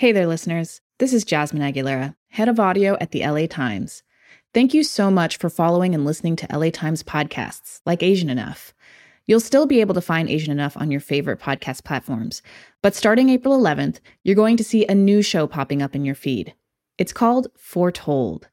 [0.00, 0.80] Hey there, listeners.
[0.98, 4.02] This is Jasmine Aguilera, head of audio at the LA Times.
[4.54, 8.72] Thank you so much for following and listening to LA Times podcasts like Asian Enough.
[9.26, 12.40] You'll still be able to find Asian Enough on your favorite podcast platforms,
[12.80, 16.14] but starting April 11th, you're going to see a new show popping up in your
[16.14, 16.54] feed.
[16.96, 18.48] It's called Foretold.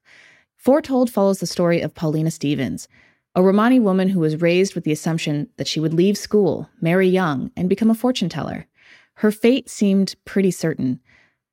[0.57, 2.89] Foretold follows the story of Paulina Stevens,
[3.35, 7.07] a Romani woman who was raised with the assumption that she would leave school, marry
[7.07, 8.67] young, and become a fortune teller.
[9.13, 10.99] Her fate seemed pretty certain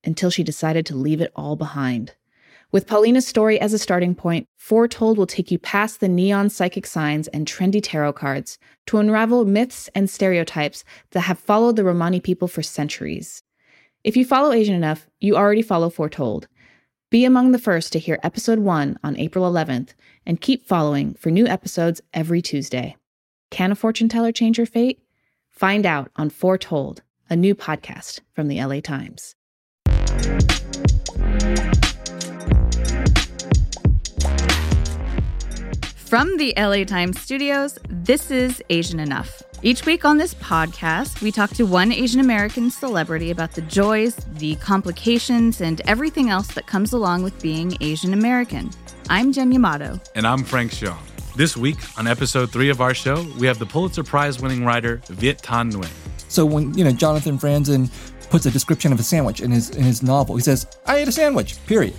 [0.05, 2.15] until she decided to leave it all behind.
[2.73, 6.87] With Paulina's story as a starting point, Foretold will take you past the neon psychic
[6.87, 12.19] signs and trendy tarot cards to unravel myths and stereotypes that have followed the Romani
[12.19, 13.45] people for centuries.
[14.03, 16.49] If you follow Asian enough, you already follow Foretold.
[17.11, 19.91] Be among the first to hear episode 1 on April 11th
[20.27, 22.97] and keep following for new episodes every Tuesday.
[23.53, 25.01] Can a fortune teller change your fate?
[25.49, 29.37] Find out on Foretold, a new podcast from the LA Times.
[36.15, 39.43] From the LA Times studios, this is Asian Enough.
[39.63, 44.15] Each week on this podcast, we talk to one Asian American celebrity about the joys,
[44.35, 48.71] the complications, and everything else that comes along with being Asian American.
[49.11, 49.99] I'm Jen Yamato.
[50.15, 50.99] And I'm Frank Shyong.
[51.35, 55.01] This week, on episode three of our show, we have the Pulitzer Prize winning writer
[55.09, 55.91] Viet Thanh Nguyen.
[56.29, 57.91] So when, you know, Jonathan Franzen
[58.31, 61.09] puts a description of a sandwich in his in his novel, he says, I ate
[61.09, 61.99] a sandwich, period.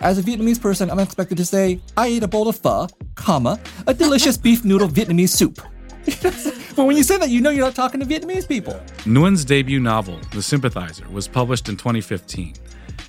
[0.00, 3.60] As a Vietnamese person, I'm expected to say, I ate a bowl of pho, comma,
[3.86, 5.60] a delicious beef noodle Vietnamese soup.
[6.74, 8.72] but when you say that, you know you're not talking to Vietnamese people.
[9.04, 12.54] Nguyen's debut novel, The Sympathizer, was published in 2015.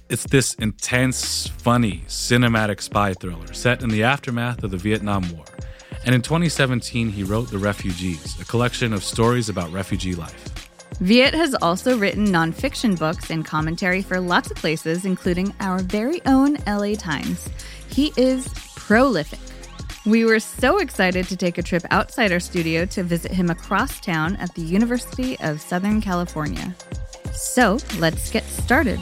[0.10, 5.46] It's this intense, funny, cinematic spy thriller set in the aftermath of the Vietnam War.
[6.06, 10.51] And in 2017, he wrote The Refugees, a collection of stories about refugee life.
[11.00, 16.22] Viet has also written nonfiction books and commentary for lots of places, including our very
[16.26, 17.50] own LA Times.
[17.90, 19.40] He is prolific.
[20.06, 24.00] We were so excited to take a trip outside our studio to visit him across
[24.00, 26.76] town at the University of Southern California.
[27.34, 29.00] So let's get started.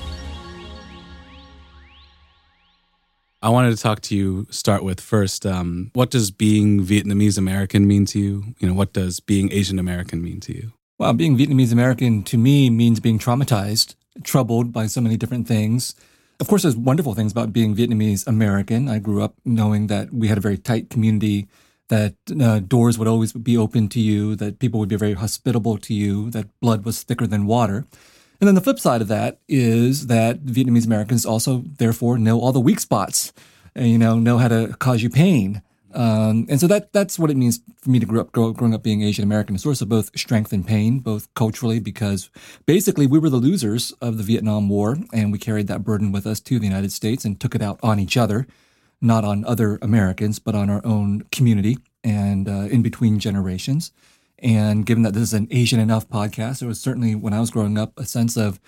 [3.41, 7.87] I wanted to talk to you, start with first, um, what does being Vietnamese American
[7.87, 8.43] mean to you?
[8.59, 10.73] You know, what does being Asian American mean to you?
[10.99, 15.95] Well, being Vietnamese American to me means being traumatized, troubled by so many different things.
[16.41, 18.89] Of course, there's wonderful things about being Vietnamese American.
[18.89, 21.47] I grew up knowing that we had a very tight community,
[21.87, 25.77] that uh, doors would always be open to you, that people would be very hospitable
[25.77, 27.85] to you, that blood was thicker than water.
[28.41, 32.51] And then the flip side of that is that Vietnamese Americans also, therefore, know all
[32.51, 33.31] the weak spots,
[33.73, 35.61] and, you know, know how to cause you pain,
[35.93, 38.73] um, and so that that's what it means for me to grow up, grow, growing
[38.73, 42.29] up being Asian American, a source of both strength and pain, both culturally, because
[42.65, 46.27] basically we were the losers of the Vietnam War, and we carried that burden with
[46.27, 48.45] us to the United States and took it out on each other,
[49.01, 53.91] not on other Americans, but on our own community and uh, in between generations.
[54.37, 57.51] And given that this is an Asian enough podcast, there was certainly when I was
[57.51, 58.59] growing up a sense of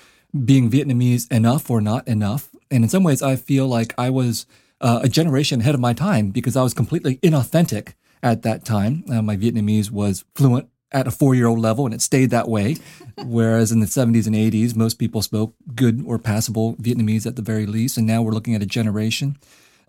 [0.45, 2.49] being Vietnamese enough or not enough.
[2.69, 4.45] And in some ways, I feel like I was
[4.81, 9.03] uh, a generation ahead of my time because I was completely inauthentic at that time.
[9.09, 12.49] Uh, my Vietnamese was fluent at a four year old level and it stayed that
[12.49, 12.75] way.
[13.23, 17.41] Whereas in the 70s and 80s, most people spoke good or passable Vietnamese at the
[17.41, 17.97] very least.
[17.97, 19.37] And now we're looking at a generation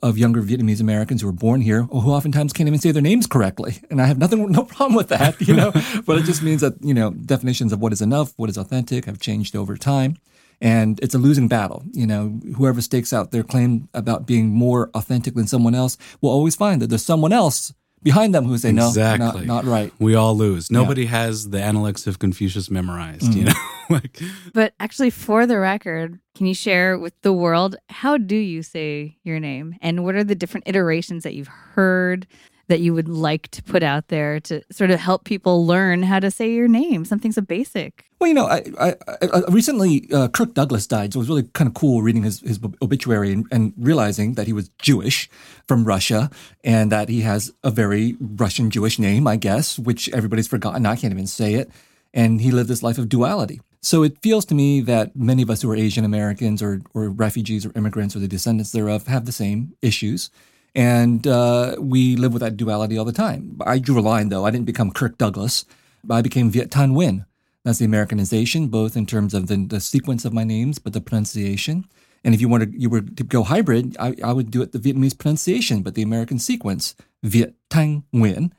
[0.02, 3.26] of younger Vietnamese Americans who are born here who oftentimes can't even say their names
[3.26, 3.78] correctly.
[3.88, 5.72] And I have nothing, no problem with that, you know,
[6.06, 9.06] but it just means that, you know, definitions of what is enough, what is authentic
[9.06, 10.18] have changed over time
[10.62, 11.82] and it's a losing battle.
[11.92, 16.30] You know, whoever stakes out their claim about being more authentic than someone else will
[16.30, 19.42] always find that there's someone else behind them who say exactly.
[19.42, 19.92] no, not, not right.
[19.98, 20.70] We all lose.
[20.70, 21.10] Nobody yeah.
[21.10, 23.32] has the Analects of Confucius memorized.
[23.32, 23.36] Mm.
[23.36, 23.52] You know,
[23.90, 24.20] like.
[24.54, 29.18] But actually, for the record, can you share with the world how do you say
[29.24, 32.26] your name, and what are the different iterations that you've heard?
[32.72, 36.20] That you would like to put out there to sort of help people learn how
[36.20, 38.06] to say your name, something so basic.
[38.18, 41.42] Well, you know, I, I, I recently uh, Kirk Douglas died, so it was really
[41.52, 45.28] kind of cool reading his, his obituary and, and, realizing that he was Jewish
[45.68, 46.30] from Russia
[46.64, 50.86] and that he has a very Russian Jewish name, I guess, which everybody's forgotten.
[50.86, 51.70] I can't even say it.
[52.14, 53.60] And he lived this life of duality.
[53.82, 57.10] So it feels to me that many of us who are Asian Americans or, or
[57.10, 60.30] refugees or immigrants or the descendants thereof have the same issues.
[60.74, 63.58] And uh, we live with that duality all the time.
[63.64, 64.46] I drew a line, though.
[64.46, 65.64] I didn't become Kirk Douglas.
[66.08, 67.26] I became Viet Thanh Nguyen
[67.64, 71.00] that's the Americanization, both in terms of the, the sequence of my names, but the
[71.00, 71.84] pronunciation.
[72.24, 74.78] And if you wanted, you were to go hybrid, I, I would do it the
[74.78, 78.52] Vietnamese pronunciation, but the American sequence, Viet Thanh Nguyen.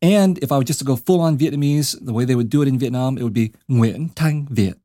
[0.00, 2.62] And if I were just to go full on Vietnamese, the way they would do
[2.62, 4.78] it in Vietnam, it would be Nguyen Thanh Viet.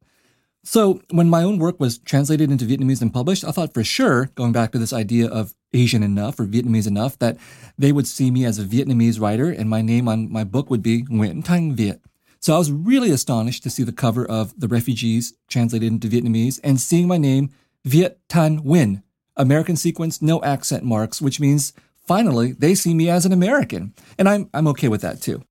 [0.70, 4.26] So when my own work was translated into Vietnamese and published, I thought for sure,
[4.36, 7.38] going back to this idea of Asian enough or Vietnamese enough, that
[7.78, 10.84] they would see me as a Vietnamese writer and my name on my book would
[10.84, 12.02] be Nguyen Thanh Viet.
[12.42, 16.60] So I was really astonished to see the cover of The Refugees translated into Vietnamese
[16.66, 17.50] and seeing my name
[17.86, 19.04] Viet Thanh Nguyen,
[19.38, 21.72] American sequence, no accent marks, which means
[22.06, 23.94] finally they see me as an American.
[24.20, 25.46] And I'm, I'm okay with that too.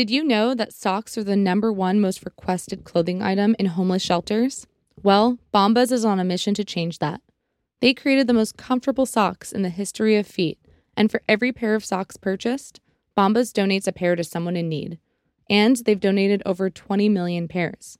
[0.00, 4.02] Did you know that socks are the number one most requested clothing item in homeless
[4.02, 4.66] shelters?
[5.02, 7.20] Well, Bombas is on a mission to change that.
[7.80, 10.58] They created the most comfortable socks in the history of feet,
[10.96, 12.80] and for every pair of socks purchased,
[13.14, 14.98] Bombas donates a pair to someone in need.
[15.50, 17.98] And they've donated over 20 million pairs.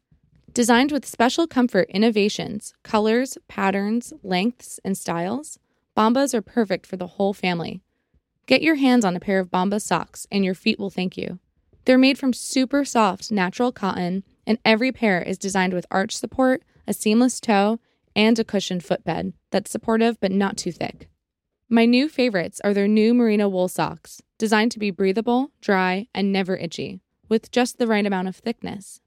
[0.54, 5.58] Designed with special comfort innovations, colors, patterns, lengths, and styles,
[5.94, 7.82] Bombas are perfect for the whole family.
[8.46, 11.40] Get your hands on a pair of Bombas socks, and your feet will thank you.
[11.84, 16.62] They're made from super soft natural cotton, and every pair is designed with arch support,
[16.86, 17.80] a seamless toe,
[18.14, 21.08] and a cushioned footbed that's supportive but not too thick.
[21.68, 26.32] My new favorites are their new merino wool socks, designed to be breathable, dry, and
[26.32, 29.00] never itchy, with just the right amount of thickness.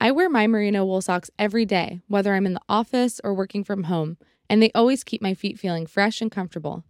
[0.00, 3.62] I wear my merino wool socks every day, whether I'm in the office or working
[3.62, 4.16] from home,
[4.48, 6.84] and they always keep my feet feeling fresh and comfortable.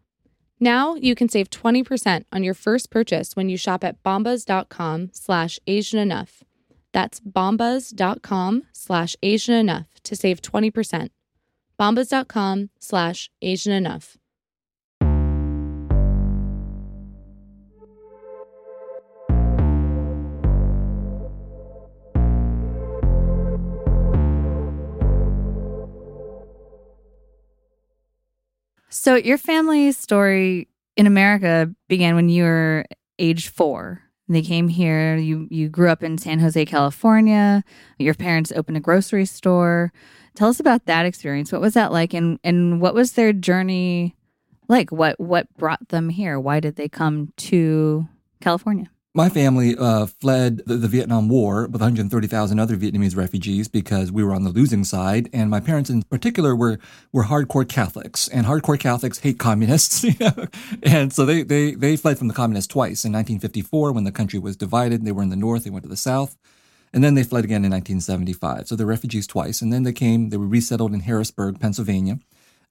[0.61, 5.61] Now you can save 20% on your first purchase when you shop at bombas.com slash
[5.67, 6.43] Asian enough.
[6.93, 11.11] That's bombas.com slash Asian enough to save 20%.
[11.79, 14.18] bombas.com slash Asian enough.
[29.09, 32.85] So your family story in America began when you were
[33.19, 34.03] age four.
[34.29, 35.17] They came here.
[35.17, 37.65] You you grew up in San Jose, California.
[37.99, 39.95] Your parents opened a grocery store.
[40.35, 41.51] Tell us about that experience.
[41.51, 44.15] What was that like, and and what was their journey
[44.69, 44.93] like?
[44.93, 46.39] What what brought them here?
[46.39, 48.07] Why did they come to
[48.43, 48.91] California?
[49.19, 54.23] My family uh, fled the, the, Vietnam War with 130,000 other Vietnamese refugees because we
[54.23, 56.79] were on the losing side, and my parents in particular were
[57.13, 60.47] were hardcore Catholics, and hardcore Catholics hate communists, you know?
[60.85, 63.05] and so they, they they fled from the communists twice.
[63.05, 65.89] In 1954, when the country was divided, they were in the north, they went to
[65.89, 66.37] the south,
[66.93, 68.69] and then they fled again in 1975.
[68.69, 72.21] So they're refugees twice, and then they came, they were resettled in Harrisburg, Pennsylvania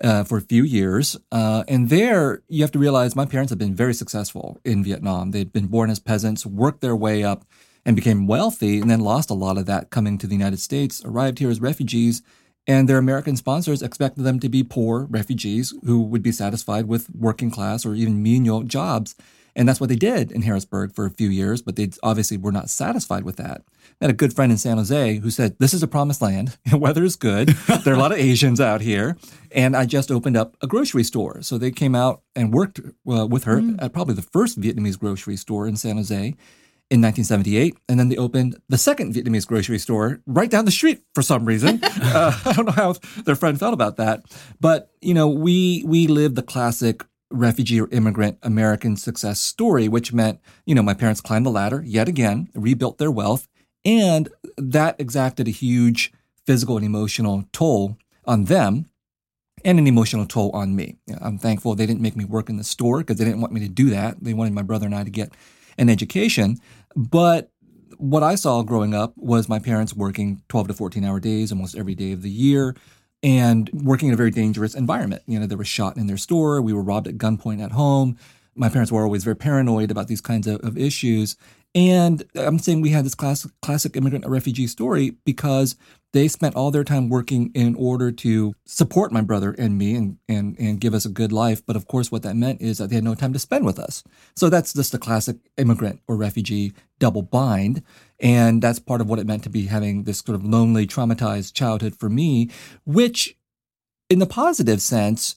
[0.03, 1.17] uh, for a few years.
[1.31, 5.31] Uh, and there, you have to realize my parents have been very successful in Vietnam.
[5.31, 7.45] They'd been born as peasants, worked their way up,
[7.85, 11.03] and became wealthy, and then lost a lot of that coming to the United States,
[11.05, 12.21] arrived here as refugees.
[12.69, 17.09] And their American sponsors expected them to be poor refugees who would be satisfied with
[17.15, 19.15] working class or even menial jobs.
[19.57, 22.51] And that's what they did in Harrisburg for a few years, but they obviously were
[22.51, 23.63] not satisfied with that.
[23.99, 26.55] I had a good friend in San Jose who said, This is a promised land.
[26.71, 27.49] Weather is good.
[27.83, 29.17] there are a lot of Asians out here.
[29.51, 31.41] And I just opened up a grocery store.
[31.41, 33.81] So they came out and worked uh, with her mm.
[33.81, 37.77] at probably the first Vietnamese grocery store in San Jose in 1978.
[37.89, 41.45] And then they opened the second Vietnamese grocery store right down the street for some
[41.45, 41.79] reason.
[41.83, 42.93] uh, I don't know how
[43.25, 44.23] their friend felt about that.
[44.59, 50.13] But, you know, we, we lived the classic refugee or immigrant American success story, which
[50.13, 53.47] meant, you know, my parents climbed the ladder yet again, rebuilt their wealth,
[53.83, 56.11] and that exacted a huge
[56.45, 58.89] physical and emotional toll on them
[59.65, 60.97] and an emotional toll on me.
[61.19, 63.59] I'm thankful they didn't make me work in the store because they didn't want me
[63.61, 64.23] to do that.
[64.23, 65.33] They wanted my brother and I to get
[65.77, 66.57] an education.
[66.95, 67.51] But
[67.97, 71.75] what I saw growing up was my parents working 12 to 14 hour days almost
[71.75, 72.75] every day of the year
[73.23, 75.23] and working in a very dangerous environment.
[75.25, 76.61] You know, they were shot in their store.
[76.61, 78.17] We were robbed at gunpoint at home.
[78.55, 81.35] My parents were always very paranoid about these kinds of, of issues.
[81.75, 85.75] And I'm saying we had this classic, classic immigrant refugee story because
[86.13, 90.17] they spent all their time working in order to support my brother and me and,
[90.27, 91.63] and, and give us a good life.
[91.65, 93.77] But of course, what that meant is that they had no time to spend with
[93.77, 94.03] us.
[94.35, 97.83] So that's just a classic immigrant or refugee double bind.
[98.19, 101.53] And that's part of what it meant to be having this sort of lonely, traumatized
[101.53, 102.49] childhood for me,
[102.85, 103.37] which
[104.09, 105.35] in the positive sense,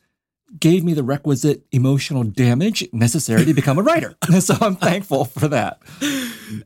[0.58, 4.16] gave me the requisite emotional damage necessary to become a writer.
[4.40, 5.80] so I'm thankful for that.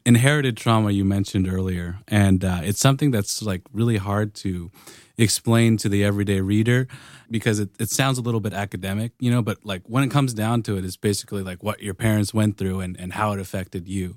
[0.06, 4.70] Inherited trauma you mentioned earlier, and uh, it's something that's like really hard to
[5.18, 6.88] explain to the everyday reader
[7.30, 10.32] because it, it sounds a little bit academic, you know, but like when it comes
[10.32, 13.38] down to it, it's basically like what your parents went through and, and how it
[13.38, 14.16] affected you.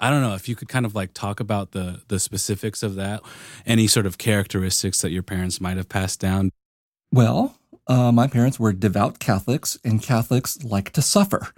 [0.00, 2.94] I don't know if you could kind of like talk about the the specifics of
[2.96, 3.22] that,
[3.66, 6.50] any sort of characteristics that your parents might have passed down.
[7.12, 11.48] Well, uh, my parents were devout Catholics, and Catholics like to suffer.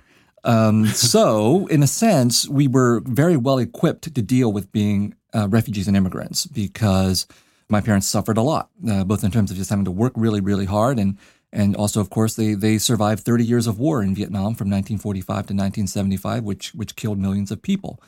[0.45, 5.49] Um, so, in a sense, we were very well equipped to deal with being uh,
[5.49, 7.27] refugees and immigrants because
[7.69, 10.41] my parents suffered a lot, uh, both in terms of just having to work really,
[10.41, 11.19] really hard and
[11.53, 15.27] and also, of course, they, they survived 30 years of war in Vietnam from 1945
[15.27, 18.01] to 1975, which, which killed millions of people.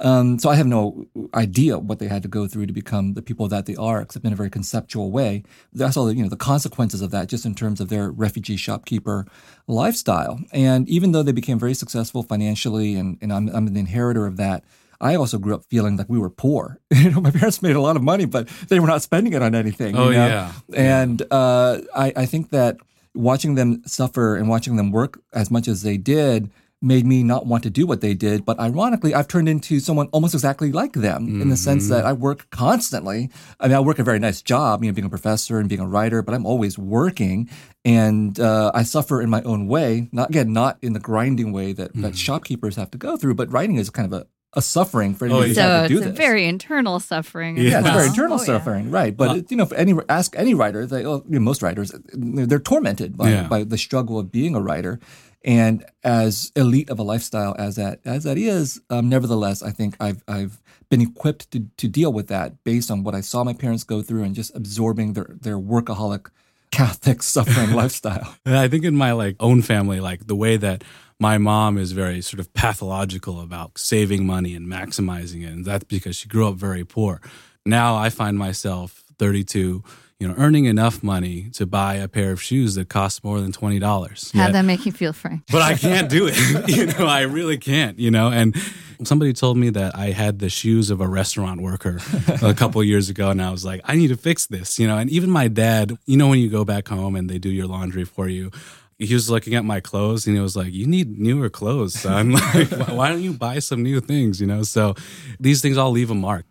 [0.00, 3.22] Um, so I have no idea what they had to go through to become the
[3.22, 5.42] people that they are, except in a very conceptual way.
[5.72, 8.56] That's all the, you know, the consequences of that just in terms of their refugee
[8.56, 9.26] shopkeeper
[9.66, 10.40] lifestyle.
[10.52, 14.36] And even though they became very successful financially and, and I'm, I'm the inheritor of
[14.36, 14.62] that,
[15.00, 16.80] I also grew up feeling like we were poor.
[16.90, 19.42] you know, my parents made a lot of money, but they were not spending it
[19.42, 19.96] on anything.
[19.96, 20.26] Oh you know?
[20.26, 22.78] yeah, and uh, I, I think that
[23.14, 27.46] watching them suffer and watching them work as much as they did made me not
[27.46, 28.44] want to do what they did.
[28.44, 31.42] But ironically, I've turned into someone almost exactly like them mm-hmm.
[31.42, 33.30] in the sense that I work constantly.
[33.58, 35.80] I mean, I work a very nice job, you know, being a professor and being
[35.80, 37.48] a writer, but I'm always working
[37.84, 40.08] and uh, I suffer in my own way.
[40.12, 42.02] Not again, not in the grinding way that, mm-hmm.
[42.02, 45.26] that shopkeepers have to go through, but writing is kind of a, a suffering for
[45.26, 45.52] anyone oh, yeah.
[45.54, 46.14] so to do it's this.
[46.14, 47.56] a very internal suffering.
[47.56, 48.94] Yeah, yeah it's very internal oh, suffering, yeah.
[48.94, 49.16] right?
[49.16, 52.58] But uh, you know, any ask any writer, they, well, you know, most writers, they're
[52.58, 53.48] tormented by, yeah.
[53.48, 55.00] by the struggle of being a writer.
[55.44, 59.96] And as elite of a lifestyle as that as that is, um, nevertheless, I think
[60.00, 63.52] I've I've been equipped to to deal with that based on what I saw my
[63.52, 66.28] parents go through and just absorbing their their workaholic
[66.70, 68.36] Catholic suffering lifestyle.
[68.44, 70.84] I think in my like own family, like the way that
[71.20, 75.52] my mom is very sort of pathological about saving money and maximizing it.
[75.52, 77.20] And that's because she grew up very poor.
[77.66, 79.82] Now I find myself 32,
[80.20, 83.52] you know, earning enough money to buy a pair of shoes that cost more than
[83.52, 84.34] $20.
[84.34, 85.42] How'd that make you feel, Frank?
[85.50, 86.68] But I can't do it.
[86.68, 88.56] you know, I really can't, you know, and
[89.04, 92.00] somebody told me that I had the shoes of a restaurant worker
[92.42, 94.98] a couple years ago, and I was like, I need to fix this, you know.
[94.98, 97.66] And even my dad, you know, when you go back home and they do your
[97.66, 98.50] laundry for you,
[98.98, 102.32] he was looking at my clothes and he was like, "You need newer clothes, son.
[102.54, 104.64] like, why don't you buy some new things?" You know.
[104.64, 104.94] So
[105.38, 106.44] these things all leave a mark.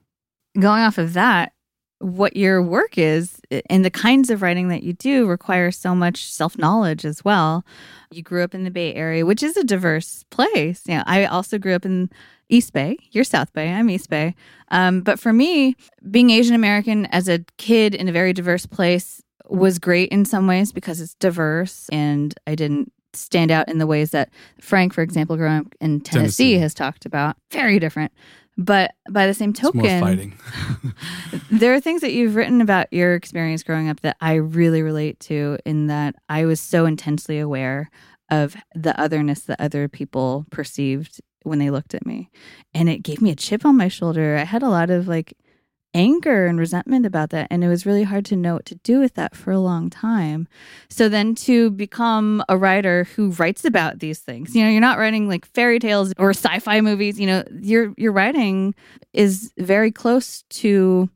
[0.58, 1.52] Going off of that,
[2.00, 6.32] what your work is and the kinds of writing that you do require so much
[6.32, 7.66] self knowledge as well.
[8.12, 10.84] You grew up in the Bay Area, which is a diverse place.
[10.86, 12.10] Yeah, you know, I also grew up in
[12.50, 12.98] East Bay.
[13.12, 13.72] You're South Bay.
[13.72, 14.36] I'm East Bay.
[14.70, 15.76] Um, but for me,
[16.10, 20.48] being Asian American as a kid in a very diverse place was great in some
[20.48, 25.02] ways because it's diverse and I didn't stand out in the ways that Frank, for
[25.02, 26.58] example, growing up in Tennessee, Tennessee.
[26.60, 27.38] has talked about.
[27.52, 28.12] Very different.
[28.58, 30.34] But by the same token,
[31.52, 35.20] there are things that you've written about your experience growing up that I really relate
[35.22, 37.90] to, in that I was so intensely aware
[38.30, 42.30] of the otherness that other people perceived when they looked at me.
[42.74, 44.38] And it gave me a chip on my shoulder.
[44.38, 45.34] I had a lot of like
[45.94, 47.48] anger and resentment about that.
[47.50, 49.90] And it was really hard to know what to do with that for a long
[49.90, 50.48] time.
[50.90, 55.00] So then to become a writer who writes about these things, you know, you're not
[55.00, 58.76] writing like fairy tales or sci-fi movies, you know, your your writing
[59.14, 61.10] is very close to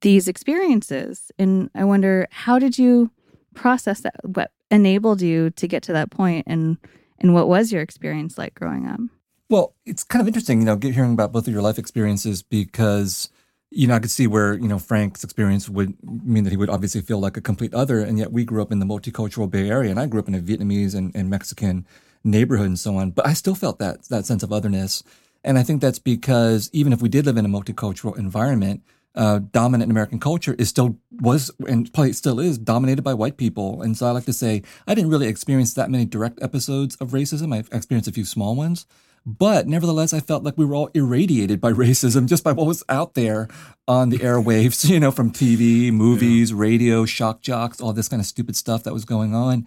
[0.00, 1.30] these experiences.
[1.38, 3.10] And I wonder how did you
[3.54, 4.16] process that?
[4.24, 6.78] What enabled you to get to that point and
[7.18, 9.00] and what was your experience like growing up?
[9.48, 13.28] Well, it's kind of interesting, you know, hearing about both of your life experiences because
[13.74, 16.70] you know, I could see where, you know, Frank's experience would mean that he would
[16.70, 18.00] obviously feel like a complete other.
[18.00, 20.34] And yet we grew up in the multicultural Bay Area and I grew up in
[20.34, 21.86] a Vietnamese and, and Mexican
[22.22, 23.10] neighborhood and so on.
[23.10, 25.02] But I still felt that, that sense of otherness.
[25.42, 28.82] And I think that's because even if we did live in a multicultural environment,
[29.14, 33.82] uh, dominant American culture is still was and probably still is dominated by white people.
[33.82, 37.10] And so I like to say I didn't really experience that many direct episodes of
[37.10, 37.54] racism.
[37.54, 38.86] I've experienced a few small ones.
[39.24, 42.82] But nevertheless, I felt like we were all irradiated by racism just by what was
[42.88, 43.48] out there
[43.86, 46.56] on the airwaves, you know, from TV, movies, yeah.
[46.58, 49.66] radio, shock jocks, all this kind of stupid stuff that was going on.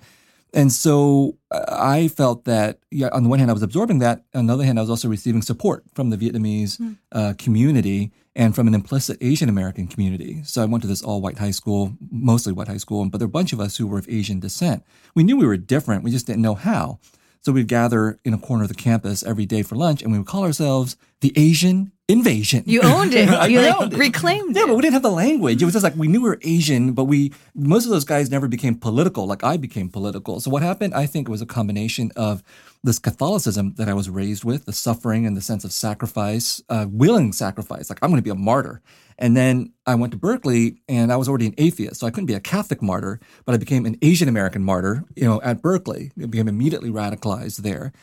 [0.53, 4.23] And so uh, I felt that, yeah, on the one hand, I was absorbing that.
[4.33, 6.95] On the other hand, I was also receiving support from the Vietnamese mm.
[7.11, 10.43] uh, community and from an implicit Asian American community.
[10.43, 13.27] So I went to this all white high school, mostly white high school, but there
[13.27, 14.83] were a bunch of us who were of Asian descent.
[15.13, 16.99] We knew we were different, we just didn't know how.
[17.45, 20.17] So we'd gather in a corner of the campus every day for lunch and we
[20.17, 22.63] would call ourselves the Asian invasion.
[22.67, 23.27] You owned it.
[23.49, 24.59] you like reclaimed it.
[24.59, 25.59] yeah, but we didn't have the language.
[25.59, 28.29] It was just like we knew we were Asian, but we most of those guys
[28.29, 30.39] never became political like I became political.
[30.39, 32.43] So what happened, I think, it was a combination of
[32.83, 36.85] this Catholicism that I was raised with, the suffering and the sense of sacrifice, uh,
[36.87, 37.89] willing sacrifice.
[37.89, 38.81] Like I'm going to be a martyr.
[39.17, 42.01] And then I went to Berkeley and I was already an atheist.
[42.01, 45.23] So I couldn't be a Catholic martyr, but I became an Asian American martyr, you
[45.23, 46.11] know, at Berkeley.
[46.21, 47.93] I became immediately radicalized there.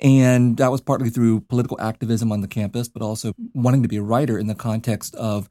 [0.00, 3.96] And that was partly through political activism on the campus, but also wanting to be
[3.96, 5.48] a writer in the context of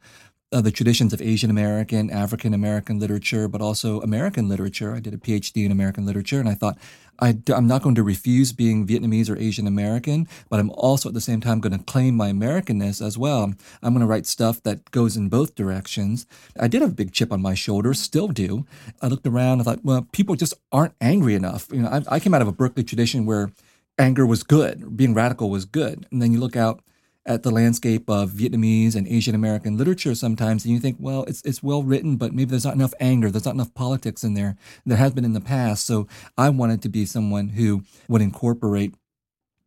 [0.51, 4.93] uh, the traditions of Asian American, African American literature, but also American literature.
[4.93, 6.77] I did a PhD in American literature, and I thought
[7.19, 11.15] I, am not going to refuse being Vietnamese or Asian American, but I'm also at
[11.15, 13.53] the same time going to claim my Americanness as well.
[13.81, 16.27] I'm going to write stuff that goes in both directions.
[16.59, 18.65] I did have a big chip on my shoulder, still do.
[19.01, 21.67] I looked around, I thought, well, people just aren't angry enough.
[21.71, 23.51] You know, I, I came out of a Berkeley tradition where
[23.97, 26.05] anger was good, being radical was good.
[26.11, 26.81] And then you look out
[27.25, 31.41] at the landscape of Vietnamese and Asian American literature sometimes, and you think, well, it's
[31.43, 34.55] it's well written, but maybe there's not enough anger, there's not enough politics in there.
[34.85, 35.85] There has been in the past.
[35.85, 38.93] So I wanted to be someone who would incorporate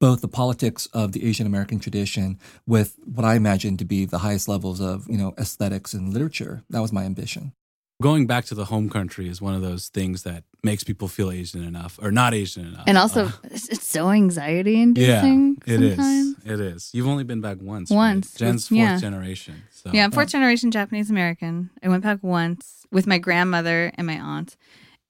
[0.01, 4.19] both the politics of the Asian American tradition with what I imagine to be the
[4.19, 6.63] highest levels of, you know, aesthetics and literature.
[6.71, 7.53] That was my ambition
[8.01, 11.31] going back to the home country is one of those things that makes people feel
[11.31, 12.85] Asian enough or not Asian enough.
[12.87, 15.59] And also, uh, it's so anxiety inducing.
[15.67, 16.37] Yeah, it is.
[16.45, 16.91] It is.
[16.93, 17.91] You've only been back once.
[17.91, 18.33] Once.
[18.33, 18.39] Right?
[18.39, 18.99] Jen's fourth yeah.
[18.99, 19.63] generation.
[19.71, 19.91] So.
[19.93, 21.71] Yeah, I'm fourth generation Japanese American.
[21.83, 24.57] I went back once with my grandmother and my aunt,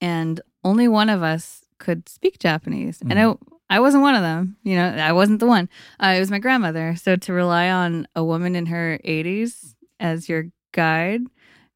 [0.01, 2.99] and only one of us could speak Japanese.
[2.99, 3.11] Mm.
[3.11, 4.57] And I, I wasn't one of them.
[4.63, 5.69] You know, I wasn't the one.
[5.99, 6.95] Uh, it was my grandmother.
[6.95, 11.21] So to rely on a woman in her 80s as your guide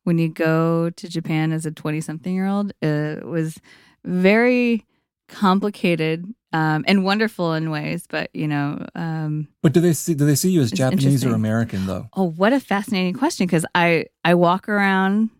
[0.03, 3.59] when you go to Japan as a 20 something year old it was
[4.03, 4.85] very
[5.27, 8.85] complicated um, and wonderful in ways, but you know.
[8.93, 12.07] Um, but do they see do they see you as Japanese or American though?
[12.13, 13.47] Oh, what a fascinating question!
[13.47, 15.31] Because I I walk around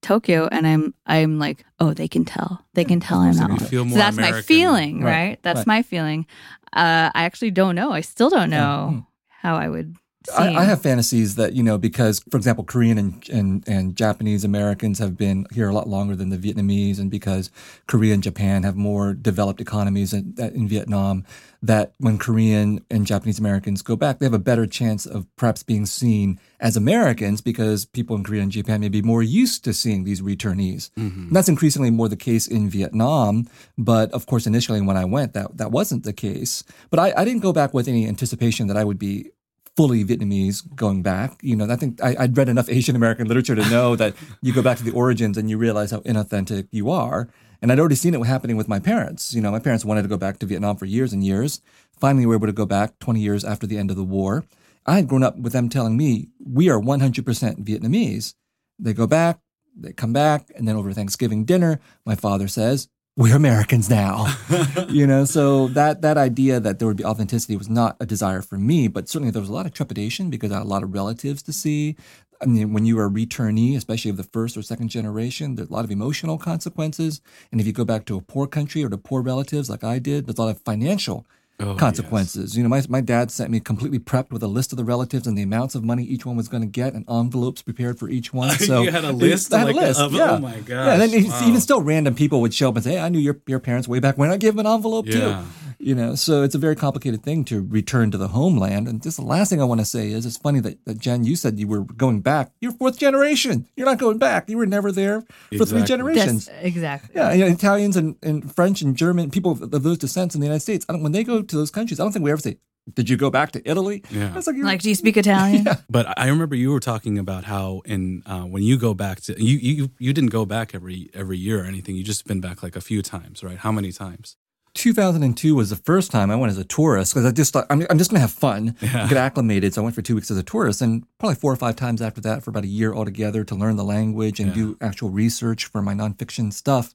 [0.00, 3.60] Tokyo and I'm I'm like, oh, they can tell, they can tell I'm not.
[3.60, 4.20] So that's American.
[4.20, 5.10] my feeling, right?
[5.10, 5.38] right?
[5.42, 5.66] That's right.
[5.66, 6.26] my feeling.
[6.72, 7.92] Uh, I actually don't know.
[7.92, 9.00] I still don't know yeah.
[9.28, 9.94] how I would
[10.34, 14.44] I, I, have fantasies that you know because, for example, Korean and, and and Japanese
[14.44, 17.50] Americans have been here a lot longer than the Vietnamese, and because
[17.86, 21.24] Korea and Japan have more developed economies in, in Vietnam,
[21.62, 25.62] that when Korean and Japanese Americans go back, they have a better chance of perhaps
[25.62, 29.72] being seen as Americans because people in Korea and Japan may be more used to
[29.72, 30.90] seeing these returnees.
[30.96, 31.32] Mm-hmm.
[31.32, 35.56] that's increasingly more the case in Vietnam, but of course, initially when I went, that
[35.58, 36.64] that wasn't the case.
[36.90, 39.30] But I, I didn't go back with any anticipation that I would be
[39.76, 41.38] fully Vietnamese going back.
[41.42, 44.52] You know, I think I, would read enough Asian American literature to know that you
[44.52, 47.28] go back to the origins and you realize how inauthentic you are.
[47.62, 49.34] And I'd already seen it happening with my parents.
[49.34, 51.60] You know, my parents wanted to go back to Vietnam for years and years.
[51.98, 54.44] Finally, we were able to go back 20 years after the end of the war.
[54.86, 57.22] I had grown up with them telling me, we are 100%
[57.64, 58.34] Vietnamese.
[58.78, 59.40] They go back,
[59.76, 64.26] they come back, and then over Thanksgiving dinner, my father says, we're Americans now.
[64.88, 68.42] you know, so that that idea that there would be authenticity was not a desire
[68.42, 70.82] for me, but certainly there was a lot of trepidation because I had a lot
[70.82, 71.96] of relatives to see.
[72.42, 75.70] I mean, when you are a returnee, especially of the first or second generation, there's
[75.70, 77.22] a lot of emotional consequences.
[77.50, 79.98] And if you go back to a poor country or to poor relatives like I
[79.98, 81.26] did, there's a lot of financial
[81.60, 82.52] oh, consequences.
[82.52, 82.56] Yes.
[82.56, 85.26] You know, my, my dad sent me completely prepped with a list of the relatives
[85.26, 88.08] and the amounts of money each one was going to get and envelopes prepared for
[88.08, 88.56] each one.
[88.66, 89.52] So you had a list?
[89.54, 90.00] I had like a list.
[90.00, 90.32] Of, yeah.
[90.32, 90.68] Oh my god.
[90.68, 91.46] Yeah, and then wow.
[91.46, 93.86] even still random people would show up and say, hey, I knew your, your parents
[93.86, 94.30] way back when.
[94.30, 95.12] I gave them an envelope yeah.
[95.12, 95.75] too.
[95.78, 98.88] You know, so it's a very complicated thing to return to the homeland.
[98.88, 101.24] And just the last thing I want to say is it's funny that, that Jen,
[101.24, 102.50] you said you were going back.
[102.60, 103.66] You're fourth generation.
[103.76, 104.48] You're not going back.
[104.48, 105.78] You were never there for exactly.
[105.78, 106.46] three generations.
[106.46, 107.10] That's, exactly.
[107.14, 110.46] Yeah, you know, Italians and, and French and German, people of those descents in the
[110.46, 112.58] United States, when they go to those countries, I don't think we ever say,
[112.94, 114.04] did you go back to Italy?
[114.10, 114.32] Yeah.
[114.34, 115.64] Like, like, do you speak Italian?
[115.66, 115.76] yeah.
[115.90, 119.42] But I remember you were talking about how in uh, when you go back to
[119.42, 121.96] you, you you didn't go back every every year or anything.
[121.96, 123.58] You just been back like a few times, right?
[123.58, 124.36] How many times?
[124.76, 127.84] 2002 was the first time I went as a tourist because I just thought I'm,
[127.88, 129.08] I'm just going to have fun, yeah.
[129.08, 129.74] get acclimated.
[129.74, 132.00] So I went for two weeks as a tourist, and probably four or five times
[132.02, 134.54] after that for about a year altogether to learn the language and yeah.
[134.54, 136.92] do actual research for my nonfiction stuff,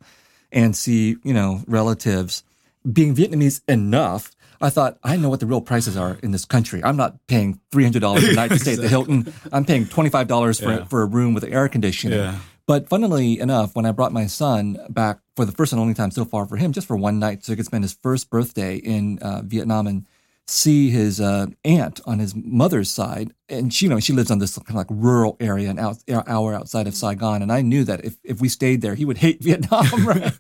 [0.52, 2.44] and see you know relatives.
[2.92, 6.84] Being Vietnamese enough, I thought I know what the real prices are in this country.
[6.84, 9.34] I'm not paying three hundred dollars a night to stay at the Hilton.
[9.52, 10.86] I'm paying twenty five dollars for yeah.
[10.86, 12.20] for a room with air conditioning.
[12.68, 16.12] But funnily enough, when I brought my son back for the first and only time
[16.12, 18.76] so far for him, just for one night, so he could spend his first birthday
[18.76, 20.06] in uh, Vietnam and
[20.46, 24.38] see his uh, aunt on his mother's side, and she, you know, she lives on
[24.38, 27.84] this kind of like rural area, an out, hour outside of Saigon, and I knew
[27.86, 29.86] that if, if we stayed there, he would hate Vietnam.
[30.06, 30.32] Right?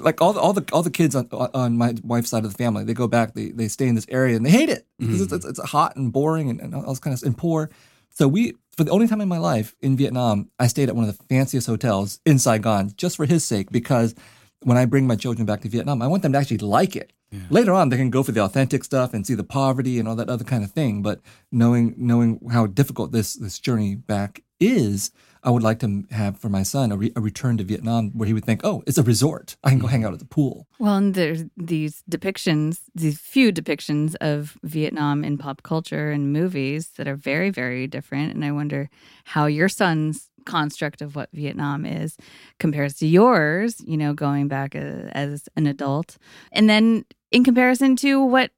[0.00, 2.56] like all the, all the all the kids on on my wife's side of the
[2.56, 5.16] family, they go back, they they stay in this area, and they hate it because
[5.16, 5.34] mm-hmm.
[5.34, 7.68] it's, it's, it's, hot and boring and, and all this kind of and poor.
[8.08, 11.06] So we, for the only time in my life in Vietnam, I stayed at one
[11.06, 14.14] of the fanciest hotels in Saigon just for his sake because
[14.62, 17.12] when I bring my children back to Vietnam, I want them to actually like it.
[17.30, 17.40] Yeah.
[17.50, 20.16] Later on, they can go for the authentic stuff and see the poverty and all
[20.16, 21.02] that other kind of thing.
[21.02, 25.10] But knowing knowing how difficult this this journey back is,
[25.42, 28.26] I would like to have for my son a, re- a return to Vietnam where
[28.26, 29.56] he would think, oh, it's a resort.
[29.62, 30.66] I can go hang out at the pool.
[30.78, 36.88] Well, and there's these depictions, these few depictions of Vietnam in pop culture and movies
[36.96, 38.34] that are very, very different.
[38.34, 38.90] And I wonder
[39.24, 42.16] how your son's construct of what Vietnam is
[42.58, 46.16] compares to yours, you know, going back a, as an adult.
[46.52, 48.52] And then in comparison to what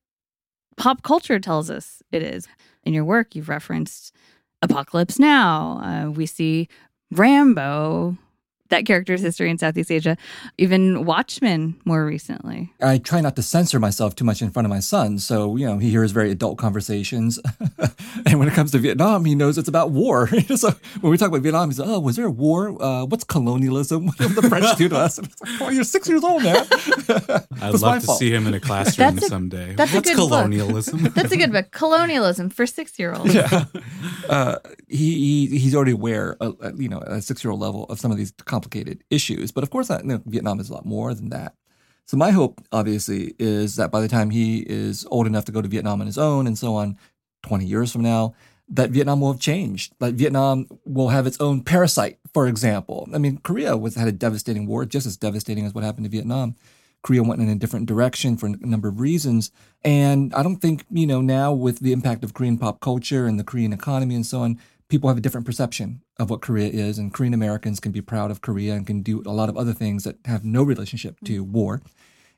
[0.77, 2.47] pop culture tells us it is.
[2.85, 4.15] In your work, you've referenced
[4.63, 5.81] Apocalypse Now.
[5.83, 6.69] Uh, we see
[7.11, 8.17] Rambo
[8.69, 10.17] that character's history in Southeast Asia,
[10.57, 12.73] even Watchmen more recently.
[12.81, 15.19] I try not to censor myself too much in front of my son.
[15.19, 17.39] So, you know, he hears very adult conversations.
[18.27, 20.29] and when it comes to Vietnam, he knows it's about war.
[20.57, 22.81] so when we talk about Vietnam, he's like, oh, was there a war?
[22.83, 24.09] Uh, what's colonialism?
[24.19, 25.19] What did the French do to us?
[25.19, 26.67] Like, oh, you're six years old, man.
[27.61, 28.19] I'd love to fault.
[28.19, 29.75] see him in a classroom that's a, someday.
[29.75, 31.05] That's what's a good colonialism?
[31.05, 31.15] Book.
[31.15, 31.71] that's a good book.
[31.71, 33.35] Colonialism for six year olds.
[33.35, 33.67] Yeah.
[34.29, 34.57] Uh,
[34.89, 38.01] he, he, he's already aware, uh, you know, at a six year old level of
[38.01, 39.53] some of these complicated issues.
[39.53, 41.55] But of course, you know, Vietnam is a lot more than that.
[42.07, 45.63] So my hope, obviously, is that by the time he is old enough to go
[45.63, 46.97] to Vietnam on his own and so on,
[47.43, 48.35] 20 years from now,
[48.71, 49.95] that Vietnam will have changed.
[50.01, 53.09] That Vietnam will have its own parasite, for example.
[53.15, 56.11] I mean, Korea was had a devastating war, just as devastating as what happened to
[56.11, 56.57] Vietnam.
[57.03, 59.53] Korea went in a different direction for a number of reasons.
[59.85, 63.39] And I don't think, you know, now with the impact of Korean pop culture and
[63.39, 64.59] the Korean economy and so on,
[64.89, 68.31] people have a different perception of what Korea is, and Korean Americans can be proud
[68.31, 71.43] of Korea and can do a lot of other things that have no relationship to
[71.43, 71.53] mm-hmm.
[71.53, 71.83] war.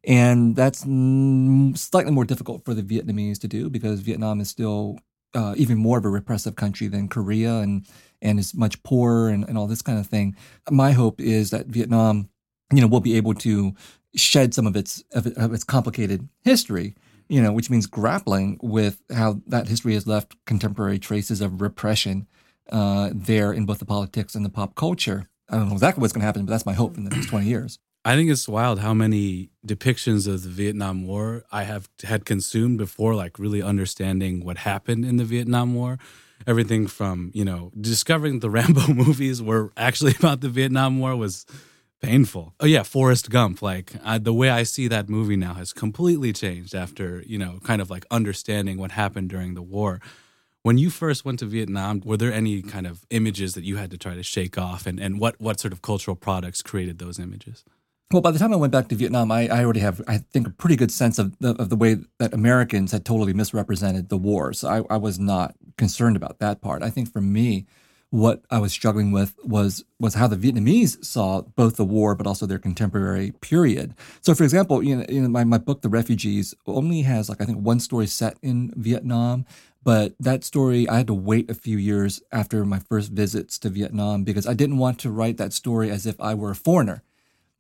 [0.05, 4.99] And that's slightly more difficult for the Vietnamese to do because Vietnam is still
[5.35, 7.87] uh, even more of a repressive country than Korea and
[8.23, 10.37] and is much poorer and, and all this kind of thing.
[10.71, 12.29] My hope is that Vietnam,
[12.73, 13.75] you know, will be able to
[14.15, 16.95] shed some of its of, of its complicated history
[17.31, 22.27] you know, which means grappling with how that history has left contemporary traces of repression
[22.71, 25.29] uh, there in both the politics and the pop culture.
[25.49, 27.29] I don't know exactly what's going to happen, but that's my hope in the next
[27.29, 27.79] 20 years.
[28.05, 32.79] I think it's wild how many depictions of the Vietnam War I have had consumed
[32.79, 35.99] before, like really understanding what happened in the Vietnam War.
[36.47, 41.45] Everything from, you know, discovering the Rambo movies were actually about the Vietnam War was
[42.01, 42.55] painful.
[42.61, 43.61] Oh, yeah, Forrest Gump.
[43.61, 47.59] Like I, the way I see that movie now has completely changed after, you know,
[47.65, 50.01] kind of like understanding what happened during the war.
[50.63, 53.91] When you first went to Vietnam, were there any kind of images that you had
[53.93, 54.87] to try to shake off?
[54.87, 57.65] And, and what, what sort of cultural products created those images?
[58.13, 60.47] Well, by the time I went back to Vietnam, I, I already have, I think,
[60.47, 64.19] a pretty good sense of the, of the way that Americans had totally misrepresented the
[64.19, 64.53] war.
[64.53, 66.83] So I, I was not concerned about that part.
[66.83, 67.67] I think for me,
[68.11, 72.27] what I was struggling with was was how the Vietnamese saw both the war but
[72.27, 73.95] also their contemporary period.
[74.21, 77.59] So, for example, you know, my, my book, The Refugees, only has like I think
[77.59, 79.47] one story set in Vietnam,
[79.83, 83.71] but that story, I had to wait a few years after my first visits to
[83.71, 87.03] Vietnam because I didn't want to write that story as if I were a foreigner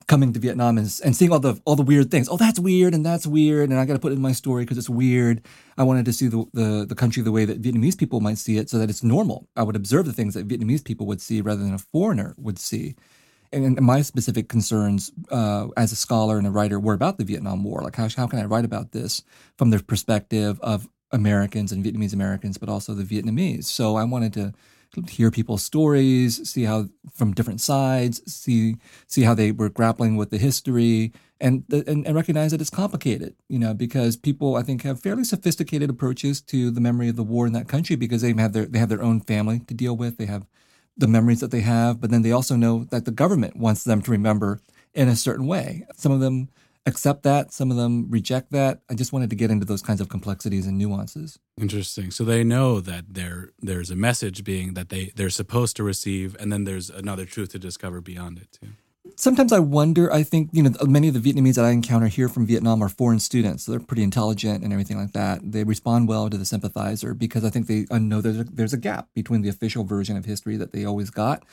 [0.06, 2.28] coming to Vietnam and, and seeing all the all the weird things.
[2.28, 4.64] Oh, that's weird and that's weird, and I got to put it in my story
[4.64, 5.42] because it's weird.
[5.78, 8.56] I wanted to see the, the the country the way that Vietnamese people might see
[8.56, 9.48] it, so that it's normal.
[9.56, 12.58] I would observe the things that Vietnamese people would see rather than a foreigner would
[12.58, 12.96] see.
[13.52, 17.64] And, my specific concerns uh, as a scholar and a writer were about the Vietnam
[17.64, 17.82] War.
[17.82, 19.22] Like, how, how can I write about this
[19.58, 23.64] from the perspective of Americans and Vietnamese Americans, but also the Vietnamese?
[23.64, 24.52] So I wanted to
[25.08, 28.76] hear people's stories, see how from different sides, see
[29.06, 33.34] see how they were grappling with the history, and and, and recognize that it's complicated.
[33.48, 37.22] You know, because people I think have fairly sophisticated approaches to the memory of the
[37.22, 39.96] war in that country because they have their they have their own family to deal
[39.96, 40.18] with.
[40.18, 40.46] They have
[40.96, 44.02] the memories that they have, but then they also know that the government wants them
[44.02, 44.60] to remember
[44.92, 45.86] in a certain way.
[45.96, 46.48] Some of them
[46.86, 48.80] accept that, some of them reject that.
[48.90, 51.38] I just wanted to get into those kinds of complexities and nuances.
[51.60, 52.10] Interesting.
[52.10, 56.36] So they know that there there's a message being that they they're supposed to receive
[56.40, 58.68] and then there's another truth to discover beyond it too.
[59.16, 62.28] Sometimes I wonder, I think, you know, many of the Vietnamese that I encounter here
[62.28, 63.64] from Vietnam are foreign students.
[63.64, 65.40] So they're pretty intelligent and everything like that.
[65.42, 68.78] They respond well to the sympathizer because I think they know there's a, there's a
[68.78, 71.44] gap between the official version of history that they always got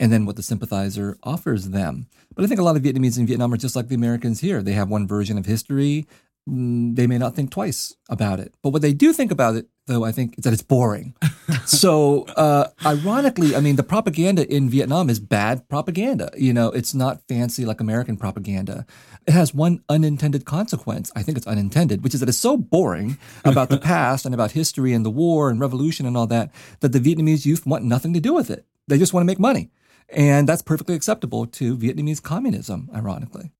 [0.00, 2.08] and then what the sympathizer offers them.
[2.34, 4.62] But I think a lot of Vietnamese in Vietnam are just like the Americans here.
[4.62, 6.06] They have one version of history.
[6.48, 8.54] Mm, they may not think twice about it.
[8.62, 11.14] But what they do think about it, though, I think, is that it's boring.
[11.66, 16.30] so, uh, ironically, I mean, the propaganda in Vietnam is bad propaganda.
[16.34, 18.86] You know, it's not fancy like American propaganda.
[19.26, 21.12] It has one unintended consequence.
[21.14, 24.52] I think it's unintended, which is that it's so boring about the past and about
[24.52, 28.14] history and the war and revolution and all that, that the Vietnamese youth want nothing
[28.14, 28.64] to do with it.
[28.88, 29.70] They just want to make money.
[30.12, 33.52] And that's perfectly acceptable to Vietnamese communism, ironically.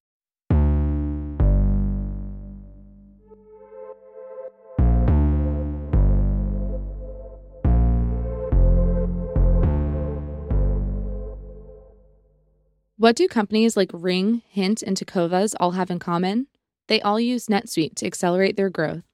[12.96, 16.48] What do companies like Ring, Hint, and Tecovas all have in common?
[16.86, 19.04] They all use NetSuite to accelerate their growth.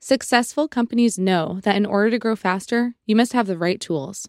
[0.00, 4.28] Successful companies know that in order to grow faster, you must have the right tools.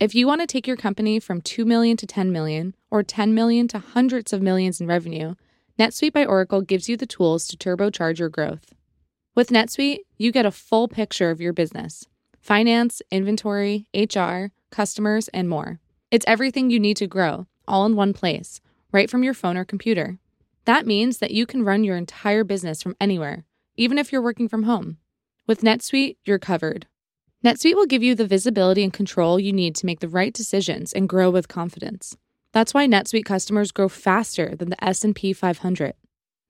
[0.00, 3.34] If you want to take your company from 2 million to 10 million or 10
[3.34, 5.34] million to hundreds of millions in revenue,
[5.76, 8.72] NetSuite by Oracle gives you the tools to turbocharge your growth.
[9.34, 12.06] With NetSuite, you get a full picture of your business
[12.40, 15.80] finance, inventory, HR, customers, and more.
[16.12, 18.60] It's everything you need to grow, all in one place,
[18.92, 20.18] right from your phone or computer.
[20.64, 23.44] That means that you can run your entire business from anywhere,
[23.76, 24.98] even if you're working from home.
[25.48, 26.86] With NetSuite, you're covered.
[27.44, 30.92] NetSuite will give you the visibility and control you need to make the right decisions
[30.92, 32.16] and grow with confidence.
[32.52, 35.94] That's why NetSuite customers grow faster than the S&P 500.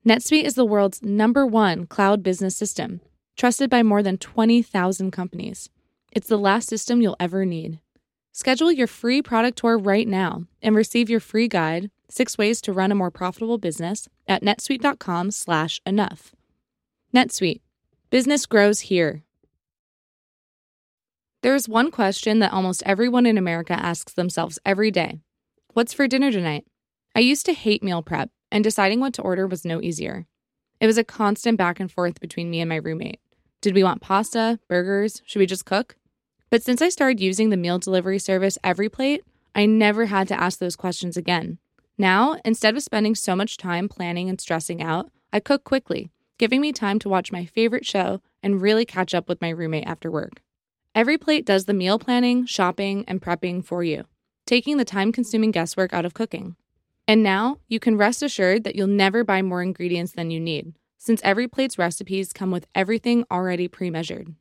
[0.06, 3.02] NetSuite is the world's number 1 cloud business system,
[3.36, 5.68] trusted by more than 20,000 companies.
[6.10, 7.80] It's the last system you'll ever need.
[8.32, 12.72] Schedule your free product tour right now and receive your free guide, 6 ways to
[12.72, 16.34] run a more profitable business at netsuite.com/enough.
[17.14, 17.60] NetSuite.
[18.08, 19.22] Business grows here.
[21.40, 25.20] There's one question that almost everyone in America asks themselves every day.
[25.72, 26.66] What's for dinner tonight?
[27.14, 30.26] I used to hate meal prep, and deciding what to order was no easier.
[30.80, 33.20] It was a constant back and forth between me and my roommate.
[33.60, 35.22] Did we want pasta, burgers?
[35.26, 35.96] Should we just cook?
[36.50, 39.22] But since I started using the meal delivery service Every Plate,
[39.54, 41.58] I never had to ask those questions again.
[41.96, 46.60] Now, instead of spending so much time planning and stressing out, I cook quickly, giving
[46.60, 50.10] me time to watch my favorite show and really catch up with my roommate after
[50.10, 50.42] work.
[50.98, 54.04] EveryPlate does the meal planning, shopping, and prepping for you,
[54.46, 56.56] taking the time consuming guesswork out of cooking.
[57.06, 60.74] And now you can rest assured that you'll never buy more ingredients than you need,
[60.96, 64.34] since EveryPlate's recipes come with everything already pre measured.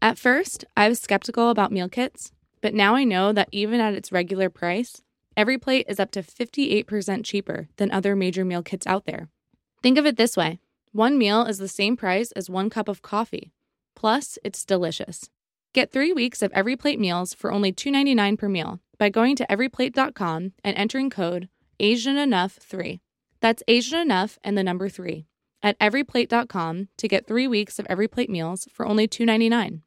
[0.00, 2.32] At first, I was skeptical about meal kits,
[2.62, 5.02] but now I know that even at its regular price,
[5.36, 9.28] EveryPlate is up to 58% cheaper than other major meal kits out there.
[9.82, 10.60] Think of it this way
[10.92, 13.52] one meal is the same price as one cup of coffee,
[13.94, 15.28] plus, it's delicious.
[15.72, 20.52] Get three weeks of EveryPlate meals for only $2.99 per meal by going to everyplate.com
[20.64, 23.00] and entering code AsianEnough3.
[23.40, 25.26] That's Asian Enough and the number three
[25.62, 29.82] at everyplate.com to get three weeks of EveryPlate meals for only $2.99.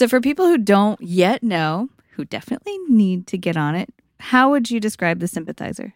[0.00, 4.50] So, for people who don't yet know, who definitely need to get on it, how
[4.50, 5.92] would you describe the sympathizer?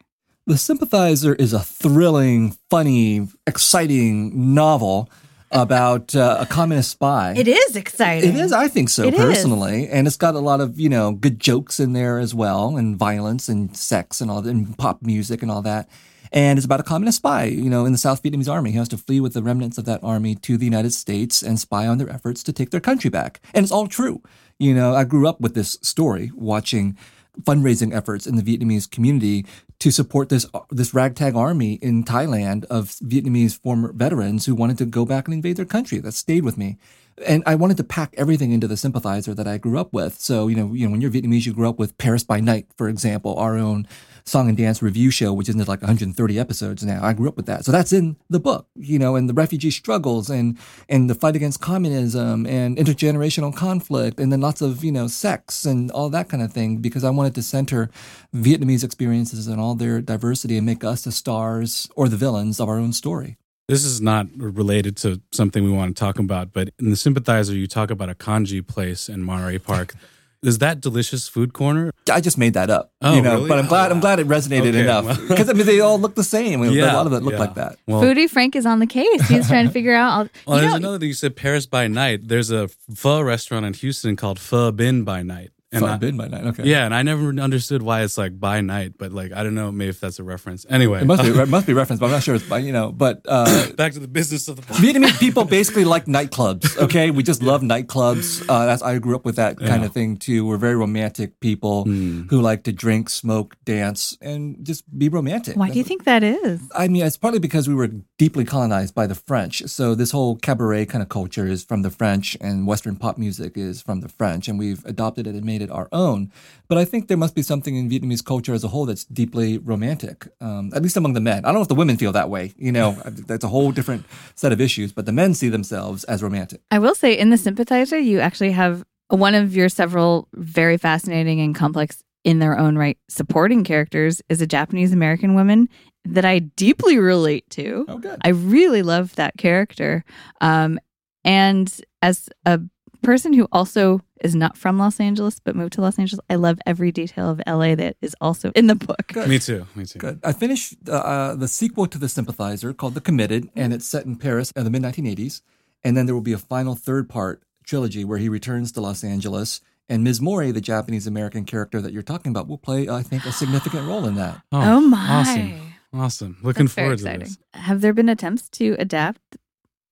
[0.47, 5.09] The Sympathizer is a thrilling, funny, exciting novel
[5.51, 7.33] about uh, a communist spy.
[7.35, 8.29] It is exciting.
[8.29, 9.21] It is, I think so, It is.
[9.21, 9.89] personally.
[9.89, 12.99] And it's got a lot of, you know, good jokes in there as well, and
[12.99, 15.89] violence and sex and all that, and pop music and all that.
[16.35, 18.73] And it's about a communist spy, you know, in the South Vietnamese army.
[18.73, 21.61] He has to flee with the remnants of that army to the United States and
[21.61, 23.41] spy on their efforts to take their country back.
[23.55, 24.21] And it's all true.
[24.59, 26.99] You know, I grew up with this story watching
[27.41, 29.47] fundraising efforts in the Vietnamese community
[29.79, 34.87] to support this this ragtag army in Thailand of Vietnamese former veterans who wanted to
[34.87, 35.99] go back and invade their country.
[35.99, 36.79] That stayed with me.
[37.25, 40.21] And I wanted to pack everything into the sympathizer that I grew up with.
[40.21, 42.67] So, you know, you know, when you're Vietnamese, you grew up with Paris by Night,
[42.77, 43.87] for example, our own
[44.27, 47.01] song and dance revue show, which is into like 130 episodes now.
[47.03, 47.65] I grew up with that.
[47.65, 50.59] So that's in the book, you know, and the refugee struggles and,
[50.89, 55.67] and the fight against communism and intergenerational conflict and then lots of, you know, sex
[55.67, 57.91] and all that kind of thing because I wanted to center
[58.35, 62.69] Vietnamese experiences and all their diversity and make us the stars or the villains of
[62.69, 63.37] our own story.
[63.69, 67.55] This is not related to something we want to talk about, but in the sympathizer,
[67.55, 69.95] you talk about a congee place in Monterey Park.
[70.45, 71.91] is that delicious food corner?
[72.11, 73.49] I just made that up, Oh, you know, really?
[73.49, 75.99] but I'm glad I'm glad it resonated Okay, enough well- because I mean they all
[75.99, 76.63] look the same.
[76.65, 77.39] Yeah, a lot of it look yeah.
[77.41, 77.77] like that.
[77.87, 79.29] Well, Foodie Frank is on the case.
[79.29, 80.11] He's trying to figure out.
[80.13, 82.29] All, well there's know, another thing you said Paris by night.
[82.29, 85.51] There's a pho restaurant in Houston called Pho Binh by night.
[85.75, 86.45] And Fun I- bid by night.
[86.47, 86.65] Okay.
[86.65, 89.71] yeah, and I never understood why it's like by night, but like I don't know,
[89.73, 90.65] maybe if that's a reference.
[90.71, 92.73] Anyway, It must be it must be referenced, but I'm not sure it's by you
[92.73, 92.93] know.
[92.93, 96.77] But uh, back to the business of the Vietnamese people basically like nightclubs.
[96.79, 98.45] Okay, we just love nightclubs.
[98.49, 99.87] Uh, that's I grew up with that kind Yeah.
[99.87, 100.47] Of thing too.
[100.47, 105.57] We're very romantic people who like to drink, smoke, dance, and just be romantic.
[105.57, 106.61] why do you think that is?
[106.75, 109.63] I mean, it's partly because we were deeply colonized by the French.
[109.67, 113.57] So this whole cabaret kind of culture is from the French, and Western pop music
[113.57, 116.31] is from the French, and we've adopted it and made it our own.
[116.69, 119.59] But I think there must be something in Vietnamese culture as a whole that's deeply
[119.59, 121.45] romantic, um, at least among the men.
[121.45, 122.55] I don't know if the women feel that way.
[122.57, 124.93] You know, that's a whole different set of issues.
[124.93, 126.61] But the men see themselves as romantic.
[126.71, 131.41] I will say in the sympathizer, you actually have one of your several very fascinating
[131.41, 135.69] and complex in their own right supporting characters is a Japanese American woman
[136.07, 137.85] that I deeply relate to.
[137.89, 138.21] Oh, good.
[138.25, 140.05] I really love that character.
[140.41, 140.79] Um,
[141.25, 142.61] and as a
[143.03, 146.59] person who also is not from Los Angeles but moved to Los Angeles, I love
[146.67, 149.09] every detail of LA that is also in the book.
[149.09, 149.29] Good.
[149.29, 149.67] Me too.
[149.75, 149.99] Me too.
[149.99, 150.21] Good.
[150.25, 154.07] I finished uh, uh, the sequel to The Sympathizer called The Committed, and it's set
[154.07, 155.43] in Paris in the mid 1980s.
[155.83, 159.05] And then there will be a final third part trilogy where he returns to Los
[159.05, 159.61] Angeles.
[159.89, 160.21] And Ms.
[160.21, 163.87] Mori, the Japanese American character that you're talking about, will play, I think, a significant
[163.89, 164.41] role in that.
[164.53, 165.09] Oh, my.
[165.11, 165.61] Awesome.
[165.93, 166.37] Awesome.
[166.43, 167.21] Looking That's very forward to exciting.
[167.29, 167.39] this.
[167.53, 169.37] Have there been attempts to adapt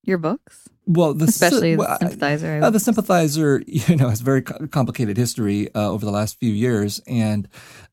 [0.02, 0.68] your books?
[0.84, 2.52] Well, the sy- Especially well, the sympathizer.
[2.54, 6.40] I Uh, the sympathizer, you know, has very co- complicated history uh, over the last
[6.40, 7.46] few years, and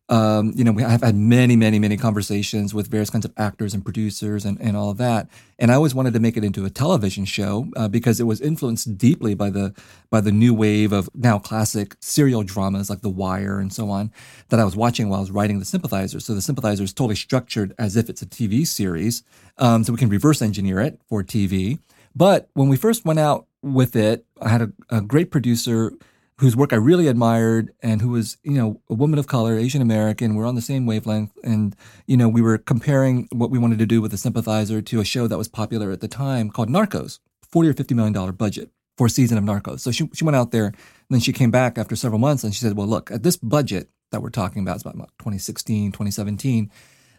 [0.09, 3.83] um, you know, have had many, many, many conversations with various kinds of actors and
[3.83, 5.29] producers and, and all of that.
[5.59, 8.41] And I always wanted to make it into a television show uh, because it was
[8.41, 9.73] influenced deeply by the
[10.09, 14.11] by the new wave of now classic serial dramas like The Wire and so on
[14.49, 16.19] that I was watching while I was writing The Sympathizer.
[16.19, 19.23] So The Sympathizer is totally structured as if it's a TV series,
[19.59, 21.77] um, so we can reverse engineer it for TV.
[22.15, 25.93] But when we first went out with it, I had a, a great producer
[26.39, 29.81] whose work I really admired and who was, you know, a woman of color, Asian
[29.81, 30.35] American.
[30.35, 31.37] We're on the same wavelength.
[31.43, 31.75] And,
[32.07, 35.05] you know, we were comparing what we wanted to do with a sympathizer to a
[35.05, 37.19] show that was popular at the time called Narcos,
[37.51, 39.81] 40 or $50 million budget for a season of Narcos.
[39.81, 40.75] So she, she went out there and
[41.09, 43.89] then she came back after several months and she said, well, look, at this budget
[44.11, 46.71] that we're talking about, it's about 2016, 2017,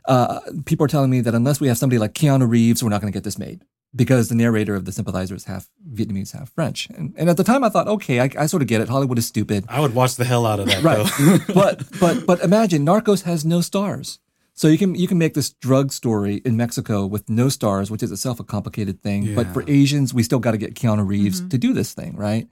[0.06, 3.02] uh, people are telling me that unless we have somebody like Keanu Reeves, we're not
[3.02, 3.60] going to get this made
[3.94, 6.88] because the narrator of The Sympathizer is half Vietnamese, half French.
[6.90, 8.88] And, and at the time, I thought, okay, I, I sort of get it.
[8.88, 9.64] Hollywood is stupid.
[9.68, 10.80] I would watch the hell out of that.
[10.90, 11.06] Right.
[11.18, 11.38] Though.
[11.54, 14.18] but but but imagine Narcos has no stars.
[14.54, 18.02] So you can you can make this drug story in Mexico with no stars, which
[18.02, 19.34] is itself a complicated thing.
[19.34, 21.48] But for Asians, we still got to get Keanu Reeves mm-hmm.
[21.48, 22.48] to do this thing, right?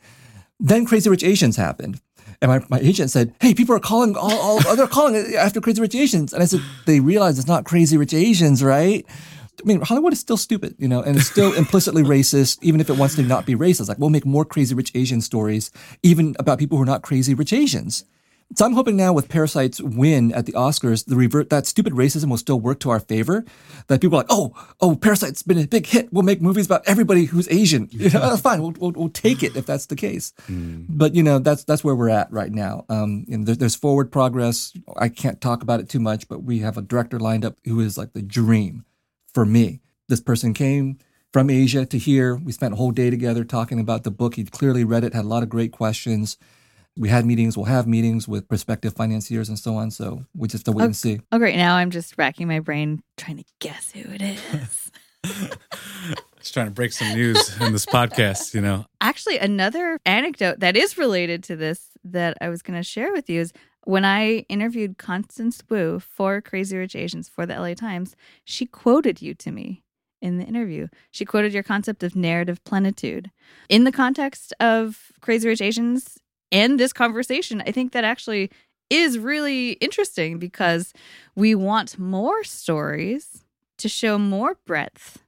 [0.61, 2.01] Then Crazy Rich Asians happened.
[2.41, 5.81] And my, my agent said, Hey, people are calling all, all they're calling after Crazy
[5.81, 6.33] Rich Asians.
[6.33, 9.05] And I said, They realize it's not Crazy Rich Asians, right?
[9.61, 12.91] I mean, Hollywood is still stupid, you know, and it's still implicitly racist, even if
[12.91, 13.89] it wants to not be racist.
[13.89, 15.71] Like, we'll make more crazy rich Asian stories,
[16.03, 18.05] even about people who are not crazy rich Asians.
[18.55, 22.31] So I'm hoping now with Parasite's win at the Oscars, the revert that stupid racism
[22.31, 23.45] will still work to our favor.
[23.89, 26.11] That people are like, oh, oh, Parasite's been a big hit.
[26.13, 27.89] We'll make movies about everybody who's Asian.
[27.99, 28.63] You know, that's fine.
[28.63, 30.33] We'll, we'll, we'll take it if that's the case.
[30.89, 32.87] But you know, that's that's where we're at right now.
[32.89, 34.73] Um, and there, there's forward progress.
[34.97, 37.81] I can't talk about it too much, but we have a director lined up who
[37.81, 38.85] is like the dream
[39.39, 39.79] for me.
[40.09, 40.99] This person came
[41.33, 42.35] from Asia to here.
[42.35, 44.35] We spent a whole day together talking about the book.
[44.35, 46.37] He'd clearly read it, had a lot of great questions.
[46.97, 49.93] We had meetings, we'll have meetings with prospective financiers and so on.
[49.93, 51.21] So we just have to wait and see.
[51.31, 51.55] oh, great.
[51.55, 54.91] Now I'm just racking my brain trying to guess who it is.
[56.39, 58.55] Just trying to break some news in this podcast.
[58.55, 62.85] You know, Actually, another anecdote that is related to this that I was going to
[62.85, 63.53] share with you is
[63.85, 69.23] when I interviewed Constance Wu for Crazy Rich Asians for the LA Times, she quoted
[69.23, 69.83] you to me
[70.21, 70.89] in the interview.
[71.11, 73.31] She quoted your concept of narrative plenitude.
[73.69, 76.19] In the context of Crazy Rich Asians
[76.51, 78.51] and this conversation, I think that actually
[78.91, 80.93] is really interesting because
[81.35, 83.45] we want more stories
[83.79, 85.23] to show more breadth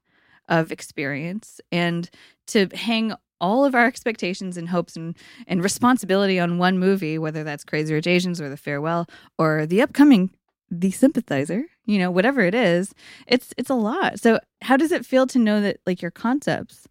[0.49, 2.11] of experience and
[2.49, 7.45] to hang all of our expectations and hopes and, and responsibility on one movie, whether
[7.45, 9.07] that's Crazy Rich Asians or The Farewell
[9.39, 10.31] or the upcoming
[10.71, 12.95] The Sympathizer, you know, whatever it is,
[13.27, 14.21] it's it's a lot.
[14.21, 16.87] So how does it feel to know that like your concepts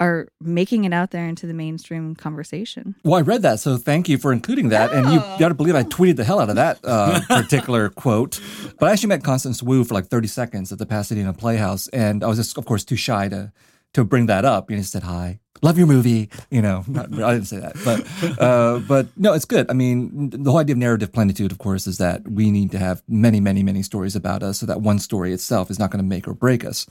[0.00, 2.94] are making it out there into the mainstream conversation?
[3.04, 4.92] Well, I read that, so thank you for including that.
[4.92, 8.40] And you got to believe I tweeted the hell out of that uh, particular quote.
[8.78, 12.24] But I actually met Constance Wu for like 30 seconds at the Pasadena Playhouse, and
[12.24, 13.52] I was just, of course, too shy to
[13.94, 14.70] to bring that up.
[14.70, 16.28] You know, just said hi, love your movie.
[16.50, 19.68] You know, not, I didn't say that, but uh, but no, it's good.
[19.70, 22.78] I mean, the whole idea of narrative plenitude, of course, is that we need to
[22.78, 26.04] have many, many, many stories about us, so that one story itself is not going
[26.04, 26.86] to make or break us.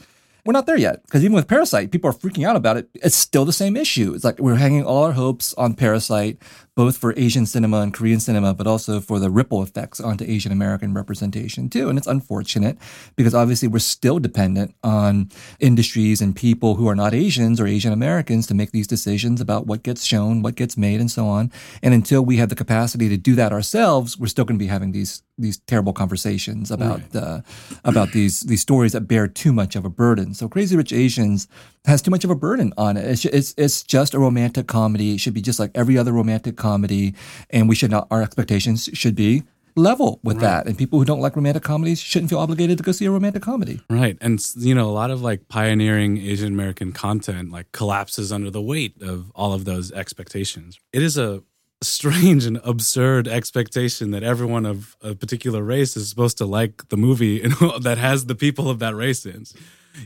[0.45, 2.89] We're not there yet because even with Parasite, people are freaking out about it.
[2.95, 4.13] It's still the same issue.
[4.13, 6.37] It's like we're hanging all our hopes on Parasite,
[6.75, 10.51] both for Asian cinema and Korean cinema, but also for the ripple effects onto Asian
[10.51, 11.87] American representation too.
[11.87, 12.77] And it's unfortunate
[13.15, 15.29] because obviously we're still dependent on
[15.61, 19.65] industries and people who are not Asians or Asian Americans to make these decisions about
[19.65, 21.53] what gets shown, what gets made, and so on.
[21.81, 24.67] And until we have the capacity to do that ourselves, we're still going to be
[24.67, 27.41] having these these terrible conversations about uh,
[27.83, 30.33] about these these stories that bear too much of a burden.
[30.33, 31.47] So Crazy Rich Asians
[31.85, 33.05] has too much of a burden on it.
[33.05, 35.15] It's it's, it's just a romantic comedy.
[35.15, 37.15] It should be just like every other romantic comedy,
[37.49, 38.07] and we should not.
[38.11, 39.43] Our expectations should be
[39.75, 40.67] level with that.
[40.67, 43.41] And people who don't like romantic comedies shouldn't feel obligated to go see a romantic
[43.41, 43.81] comedy.
[43.89, 44.17] right?
[44.21, 48.61] And you know, a lot of like pioneering Asian American content like collapses under the
[48.61, 50.79] weight of all of those expectations.
[50.91, 51.43] It is a
[51.83, 56.97] strange and absurd expectation that everyone of a particular race is supposed to like the
[56.97, 57.39] movie
[57.81, 59.45] that has the people of that race in.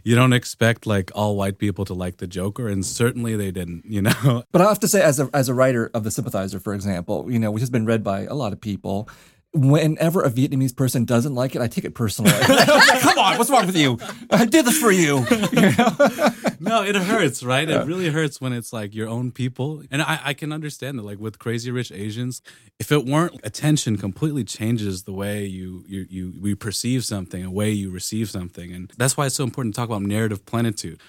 [0.03, 3.86] You don't expect like all white people to like the Joker, and certainly they didn't.
[3.86, 4.43] You know.
[4.51, 7.32] But I have to say, as a as a writer of the Sympathizer, for example,
[7.32, 9.07] you know, which has been read by a lot of people,
[9.58, 12.32] whenever a Vietnamese person doesn't like it, I take it personally.
[12.99, 13.97] Come on, what's wrong with you?
[14.30, 15.26] I did this for you.
[15.51, 15.95] you know?
[16.60, 17.70] no, it hurts, right?
[17.70, 19.84] It really hurts when it's like your own people.
[19.91, 22.41] And I, I can understand that, like with Crazy Rich Asians,
[22.80, 27.51] if it weren't attention completely changes the way you you you we perceive something, a
[27.51, 28.72] way you receive something.
[28.72, 30.99] And that's why it's so important to talk about narrative plenitude.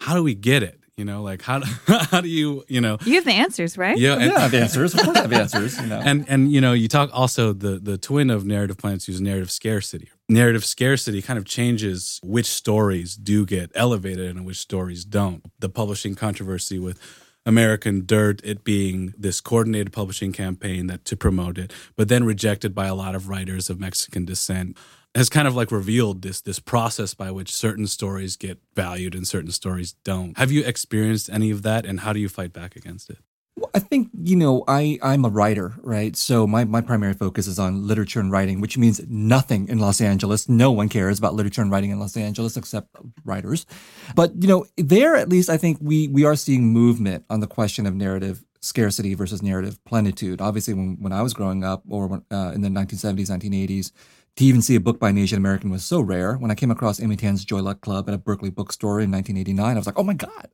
[0.00, 0.79] How do we get it?
[1.00, 3.96] You know, like how how do you you know you have the answers, right?
[3.96, 4.92] Yeah, and, yeah, I have answers.
[4.92, 5.80] Of course, I have answers.
[5.80, 9.14] You know, and and you know, you talk also the the twin of narrative plenitude
[9.14, 10.10] is narrative scarcity.
[10.28, 15.42] Narrative scarcity kind of changes which stories do get elevated and which stories don't.
[15.58, 17.00] The publishing controversy with
[17.46, 22.74] American Dirt, it being this coordinated publishing campaign that to promote it, but then rejected
[22.74, 24.76] by a lot of writers of Mexican descent
[25.14, 29.26] has kind of like revealed this this process by which certain stories get valued and
[29.26, 30.36] certain stories don't.
[30.38, 33.18] Have you experienced any of that and how do you fight back against it?
[33.56, 36.16] Well, I think, you know, I, I'm a writer, right?
[36.16, 40.00] So my, my primary focus is on literature and writing, which means nothing in Los
[40.00, 40.48] Angeles.
[40.48, 42.88] No one cares about literature and writing in Los Angeles except
[43.22, 43.66] writers.
[44.14, 47.46] But, you know, there at least I think we, we are seeing movement on the
[47.46, 50.40] question of narrative scarcity versus narrative plenitude.
[50.40, 53.92] Obviously, when, when I was growing up or when, uh, in the 1970s, 1980s,
[54.36, 56.34] to even see a book by an Asian American was so rare.
[56.34, 59.74] When I came across Amy Tan's Joy Luck Club at a Berkeley bookstore in 1989,
[59.74, 60.48] I was like, oh my God,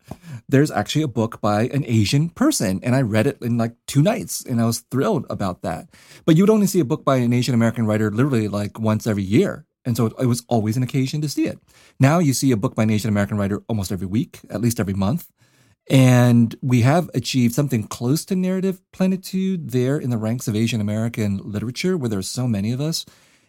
[0.49, 2.81] there's actually a book by an Asian person.
[2.83, 5.89] And I read it in like two nights and I was thrilled about that.
[6.25, 9.23] But you'd only see a book by an Asian American writer literally like once every
[9.23, 9.67] year.
[9.85, 11.61] And so it was always an occasion to see it.
[12.01, 14.81] Now you see a book by an Asian American writer almost every week, at least
[14.81, 15.31] every month.
[15.89, 20.81] And we have achieved something close to narrative plenitude there in the ranks of Asian
[20.81, 23.07] American literature, where there's so many of us.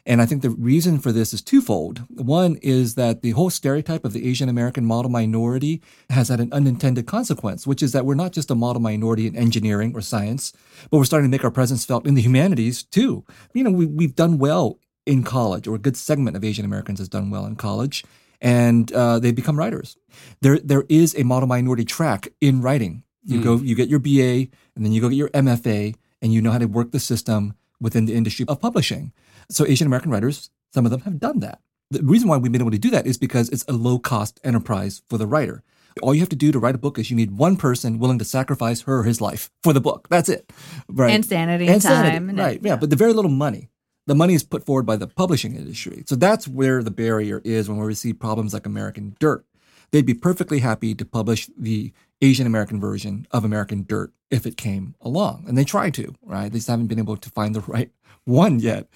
[0.08, 2.02] And I think the reason for this is twofold.
[2.10, 6.54] One is that the whole stereotype of the Asian American model minority has had an
[6.54, 10.54] unintended consequence, which is that we're not just a model minority in engineering or science,
[10.90, 13.26] but we're starting to make our presence felt in the humanities too.
[13.54, 17.00] You know, we, we've done well in college, or a good segment of Asian Americans
[17.00, 18.06] has done well in college,
[18.40, 19.98] and uh, they become writers.
[20.40, 23.04] There, there is a model minority track in writing.
[23.26, 23.44] You mm.
[23.44, 26.52] go, you get your BA, and then you go get your MFA, and you know
[26.52, 29.12] how to work the system within the industry of publishing.
[29.50, 31.60] So Asian American writers, some of them have done that.
[31.90, 34.40] The reason why we've been able to do that is because it's a low cost
[34.44, 35.64] enterprise for the writer.
[36.02, 38.20] All you have to do to write a book is you need one person willing
[38.20, 40.08] to sacrifice her or his life for the book.
[40.10, 40.52] That's it.
[40.88, 41.12] Right.
[41.12, 42.18] And sanity and sanity.
[42.18, 42.36] time.
[42.36, 42.62] right.
[42.62, 42.72] yeah.
[42.72, 42.76] yeah.
[42.76, 43.70] But the very little money.
[44.06, 46.04] The money is put forward by the publishing industry.
[46.08, 49.46] So that's where the barrier is when we see problems like American Dirt.
[49.92, 51.92] They'd be perfectly happy to publish the
[52.22, 55.46] Asian American version of American Dirt if it came along.
[55.48, 56.52] And they try to, right?
[56.52, 57.92] They just haven't been able to find the right
[58.28, 58.88] one yet.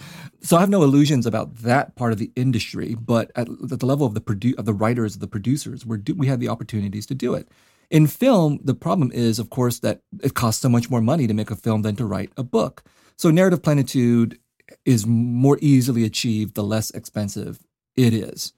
[0.42, 3.86] So I have no illusions about that part of the industry, but at, at the
[3.86, 6.50] level of the produ- of the writers, of the producers, we do- we have the
[6.50, 7.48] opportunities to do it.
[7.90, 11.34] In film, the problem is, of course, that it costs so much more money to
[11.34, 12.84] make a film than to write a book.
[13.18, 14.40] So narrative plenitude
[14.86, 17.60] is more easily achieved the less expensive
[17.96, 18.54] it is.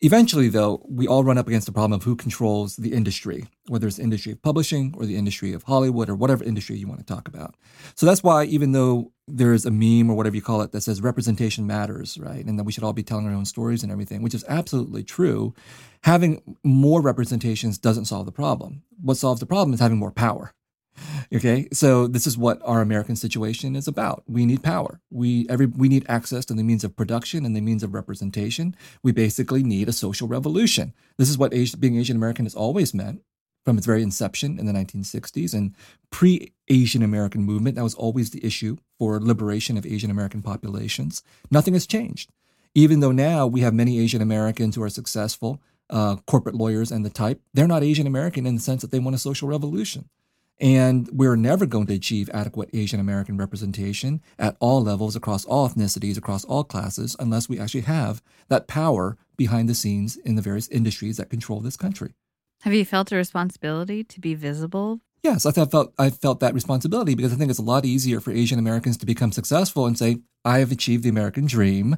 [0.00, 3.88] Eventually, though, we all run up against the problem of who controls the industry, whether
[3.88, 7.00] it's the industry of publishing or the industry of Hollywood or whatever industry you want
[7.00, 7.56] to talk about.
[7.96, 11.02] So that's why, even though there's a meme or whatever you call it that says
[11.02, 12.44] representation matters, right?
[12.44, 15.02] And that we should all be telling our own stories and everything, which is absolutely
[15.02, 15.52] true,
[16.04, 18.84] having more representations doesn't solve the problem.
[19.02, 20.52] What solves the problem is having more power.
[21.34, 24.22] Okay, so this is what our American situation is about.
[24.26, 25.00] We need power.
[25.10, 28.74] We every we need access to the means of production and the means of representation.
[29.02, 30.94] We basically need a social revolution.
[31.18, 33.22] This is what Asian, being Asian American has always meant
[33.64, 35.74] from its very inception in the 1960s and
[36.10, 37.76] pre-Asian American movement.
[37.76, 41.22] That was always the issue for liberation of Asian American populations.
[41.50, 42.30] Nothing has changed,
[42.74, 45.60] even though now we have many Asian Americans who are successful.
[45.90, 48.98] Uh, corporate lawyers and the type, they're not Asian American in the sense that they
[48.98, 50.10] want a social revolution.
[50.60, 55.68] And we're never going to achieve adequate Asian American representation at all levels, across all
[55.68, 60.42] ethnicities, across all classes, unless we actually have that power behind the scenes in the
[60.42, 62.14] various industries that control this country.
[62.62, 65.00] Have you felt a responsibility to be visible?
[65.22, 68.30] Yes, I felt I felt that responsibility because I think it's a lot easier for
[68.30, 70.18] Asian Americans to become successful and say,
[70.48, 71.96] I have achieved the American dream.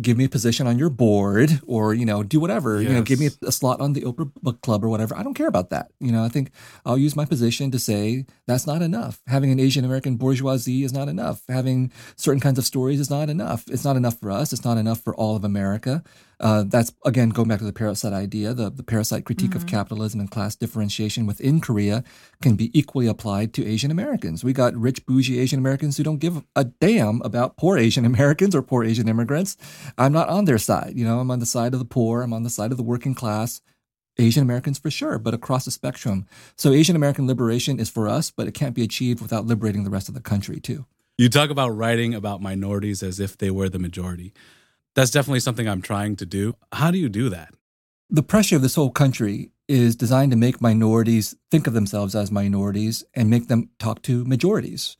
[0.00, 2.80] Give me a position on your board or, you know, do whatever.
[2.80, 5.14] You know, give me a, a slot on the Oprah Book Club or whatever.
[5.14, 5.90] I don't care about that.
[6.00, 6.50] You know, I think
[6.86, 9.20] I'll use my position to say that's not enough.
[9.26, 11.42] Having an Asian American bourgeoisie is not enough.
[11.48, 13.64] Having certain kinds of stories is not enough.
[13.68, 14.54] It's not enough for us.
[14.54, 16.02] It's not enough for all of America.
[16.40, 18.54] Uh, that's again going back to the parasite idea.
[18.54, 19.58] The, the parasite critique mm-hmm.
[19.58, 22.02] of capitalism and class differentiation within Korea
[22.40, 24.42] can be equally applied to Asian Americans.
[24.42, 28.54] We got rich bougie Asian Americans who don't give a damn about poor Asian Americans
[28.54, 29.56] or poor Asian immigrants.
[29.98, 30.92] I'm not on their side.
[30.96, 32.22] You know, I'm on the side of the poor.
[32.22, 33.60] I'm on the side of the working class.
[34.18, 36.26] Asian Americans for sure, but across the spectrum.
[36.56, 39.90] So Asian American liberation is for us, but it can't be achieved without liberating the
[39.90, 40.84] rest of the country too.
[41.16, 44.34] You talk about writing about minorities as if they were the majority
[44.94, 46.56] that's definitely something I'm trying to do.
[46.72, 47.54] How do you do that?
[48.08, 52.32] The pressure of this whole country is designed to make minorities think of themselves as
[52.32, 54.96] minorities and make them talk to majorities.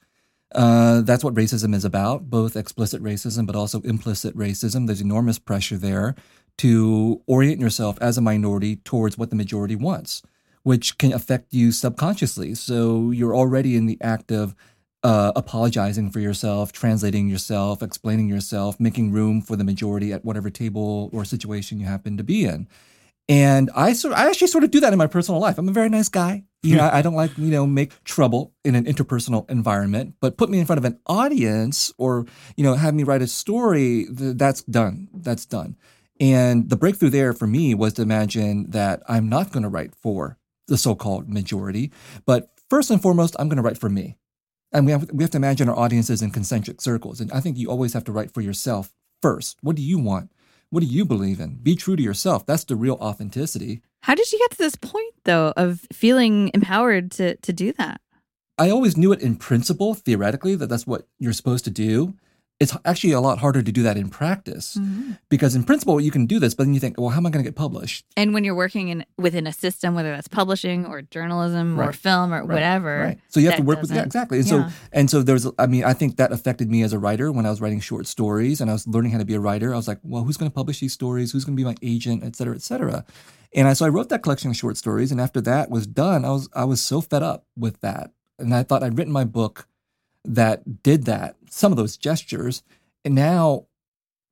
[0.55, 4.87] Uh, that's what racism is about, both explicit racism, but also implicit racism.
[4.87, 6.15] There's enormous pressure there
[6.59, 10.23] to orient yourself as a minority towards what the majority wants,
[10.63, 12.55] which can affect you subconsciously.
[12.55, 14.55] So you're already in the act of
[15.03, 20.51] uh, apologizing for yourself, translating yourself, explaining yourself, making room for the majority at whatever
[20.51, 22.69] table or situation you happen to be in.
[23.31, 25.57] And I sort, I actually sort of do that in my personal life.
[25.57, 26.43] I'm a very nice guy.
[26.63, 26.95] You know, hmm.
[26.95, 30.67] I don't like you know make trouble in an interpersonal environment, but put me in
[30.67, 32.27] front of an audience or
[32.57, 34.07] you know have me write a story.
[34.11, 35.09] That's done.
[35.15, 35.77] That's done.
[36.19, 39.95] And the breakthrough there for me was to imagine that I'm not going to write
[39.95, 40.37] for
[40.69, 41.93] the so-called majority,
[42.27, 44.19] but first and foremost, I'm going to write for me
[44.73, 47.21] and we have we have to imagine our audiences in concentric circles.
[47.21, 49.57] And I think you always have to write for yourself first.
[49.63, 50.31] What do you want?
[50.71, 51.57] What do you believe in?
[51.57, 52.47] Be true to yourself.
[52.47, 53.83] That's the real authenticity.
[54.03, 58.01] How did you get to this point though of feeling empowered to to do that?
[58.57, 62.15] I always knew it in principle, theoretically, that that's what you're supposed to do
[62.61, 65.13] it's actually a lot harder to do that in practice mm-hmm.
[65.31, 67.31] because in principle you can do this but then you think well how am i
[67.31, 70.87] going to get published and when you're working in within a system whether that's publishing
[70.87, 71.89] or journalism right.
[71.89, 72.49] or film or right.
[72.49, 73.19] whatever right.
[73.29, 74.69] so you have to work with yeah exactly and yeah.
[74.69, 77.47] so and so there's i mean i think that affected me as a writer when
[77.47, 79.77] i was writing short stories and i was learning how to be a writer i
[79.77, 82.23] was like well who's going to publish these stories who's going to be my agent
[82.23, 83.05] et cetera et cetera
[83.55, 86.25] and I, so i wrote that collection of short stories and after that was done
[86.25, 89.25] i was i was so fed up with that and i thought i'd written my
[89.25, 89.67] book
[90.25, 92.63] that did that, some of those gestures.
[93.05, 93.67] And now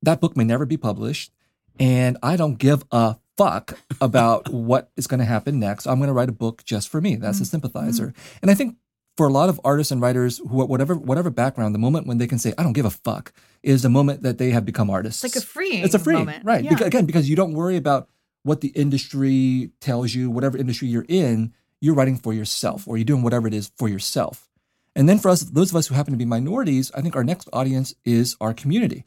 [0.01, 1.31] that book may never be published.
[1.79, 5.87] And I don't give a fuck about what is going to happen next.
[5.87, 7.15] I'm going to write a book just for me.
[7.15, 7.43] That's mm-hmm.
[7.43, 8.07] a sympathizer.
[8.07, 8.37] Mm-hmm.
[8.41, 8.75] And I think
[9.17, 12.27] for a lot of artists and writers who whatever whatever background, the moment when they
[12.27, 13.33] can say I don't give a fuck
[13.63, 15.23] is the moment that they have become artists.
[15.23, 15.81] It's like a free.
[15.81, 16.45] It's a free moment.
[16.45, 16.63] right?
[16.63, 16.69] Yeah.
[16.69, 18.09] Because, again, because you don't worry about
[18.43, 23.05] what the industry tells you, whatever industry you're in, you're writing for yourself, or you're
[23.05, 24.48] doing whatever it is for yourself.
[24.95, 27.23] And then for us, those of us who happen to be minorities, I think our
[27.23, 29.05] next audience is our community.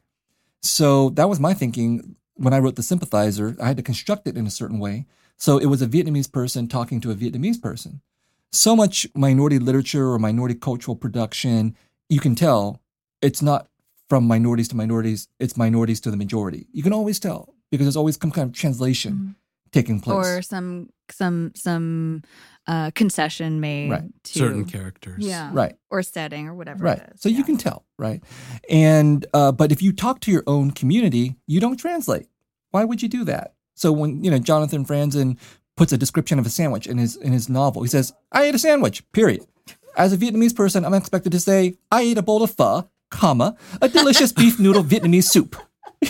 [0.63, 3.57] So that was my thinking when I wrote The Sympathizer.
[3.61, 5.07] I had to construct it in a certain way.
[5.37, 8.01] So it was a Vietnamese person talking to a Vietnamese person.
[8.53, 11.77] So much minority literature or minority cultural production,
[12.09, 12.81] you can tell
[13.21, 13.69] it's not
[14.09, 16.67] from minorities to minorities, it's minorities to the majority.
[16.73, 19.31] You can always tell because there's always some kind of translation mm-hmm.
[19.73, 20.27] taking place.
[20.27, 22.23] Or some some some
[22.67, 24.25] uh, concession made right.
[24.25, 27.03] to certain characters, yeah, right, or setting or whatever, right.
[27.17, 27.39] So yeah.
[27.39, 28.23] you can tell, right?
[28.69, 32.27] And uh, but if you talk to your own community, you don't translate.
[32.71, 33.55] Why would you do that?
[33.75, 35.39] So when you know Jonathan Franzen
[35.77, 38.55] puts a description of a sandwich in his in his novel, he says, "I ate
[38.55, 39.47] a sandwich." Period.
[39.97, 43.57] As a Vietnamese person, I'm expected to say, "I ate a bowl of pho, comma,
[43.81, 45.57] a delicious beef noodle Vietnamese soup."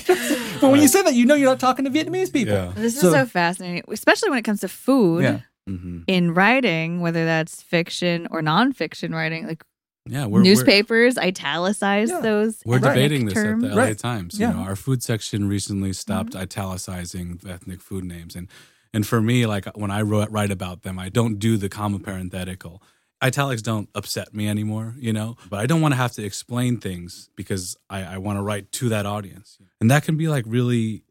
[0.62, 2.54] but when you say that, you know you're not talking to Vietnamese people.
[2.54, 2.72] Yeah.
[2.74, 5.22] This is so, so, fascinating, especially when it comes to food.
[5.22, 5.40] Yeah.
[5.68, 6.00] Mm-hmm.
[6.08, 9.62] In writing, whether that's fiction or nonfiction writing, like
[10.06, 12.18] yeah, we're, newspapers we're, italicize yeah.
[12.18, 12.60] those.
[12.66, 13.62] We're debating this terms.
[13.62, 13.98] at the LA right.
[13.98, 14.38] Times.
[14.38, 14.52] You yeah.
[14.54, 16.40] know, our food section recently stopped mm-hmm.
[16.42, 18.48] italicizing ethnic food names, and
[18.92, 22.00] and for me, like when I wrote, write about them, I don't do the comma
[22.00, 22.82] parenthetical
[23.22, 26.78] italics don't upset me anymore, you know, but I don't want to have to explain
[26.78, 29.58] things because I, I want to write to that audience.
[29.80, 31.04] And that can be like really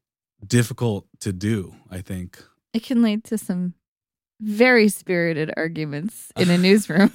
[0.45, 2.43] difficult to do, I think.
[2.74, 3.74] It can lead to some
[4.39, 7.12] very spirited arguments in a newsroom.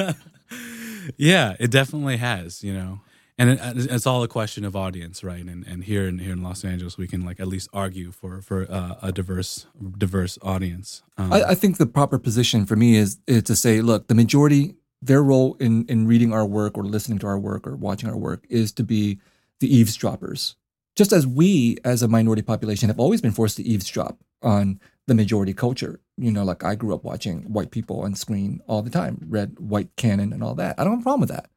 [1.16, 3.00] yeah, it definitely has, you know.
[3.38, 5.44] And it, it's all a question of audience, right?
[5.44, 8.40] And and here in here in Los Angeles, we can like at least argue for
[8.40, 9.66] for uh, a diverse
[9.98, 11.02] diverse audience.
[11.18, 14.14] Um, I, I, think the proper position for me is, is to say, look, the
[14.14, 18.08] majority their role in, in reading our work or listening to our work or watching
[18.08, 19.18] our work is to be
[19.60, 20.56] the eavesdroppers.
[20.96, 25.14] Just as we, as a minority population, have always been forced to eavesdrop on the
[25.14, 26.00] majority culture.
[26.16, 29.58] You know, like I grew up watching white people on screen all the time, read
[29.58, 30.78] white canon and all that.
[30.78, 31.50] I don't have a problem with that.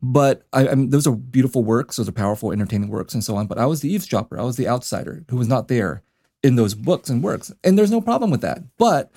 [0.00, 3.36] But I, I mean, those are beautiful works, those are powerful, entertaining works, and so
[3.36, 3.46] on.
[3.46, 6.02] But I was the eavesdropper, I was the outsider who was not there
[6.42, 8.62] in those books and works, and there's no problem with that.
[8.78, 9.10] But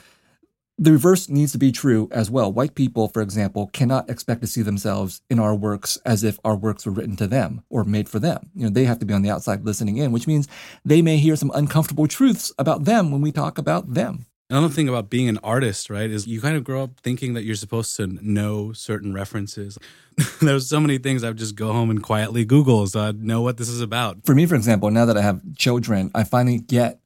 [0.81, 2.51] the reverse needs to be true as well.
[2.51, 6.55] White people, for example, cannot expect to see themselves in our works as if our
[6.55, 8.49] works were written to them or made for them.
[8.55, 10.47] You know, they have to be on the outside listening in, which means
[10.83, 14.25] they may hear some uncomfortable truths about them when we talk about them.
[14.49, 17.43] Another thing about being an artist, right, is you kind of grow up thinking that
[17.43, 19.77] you're supposed to know certain references.
[20.41, 23.43] There's so many things I would just go home and quietly Google so I'd know
[23.43, 24.25] what this is about.
[24.25, 27.00] For me, for example, now that I have children, I finally get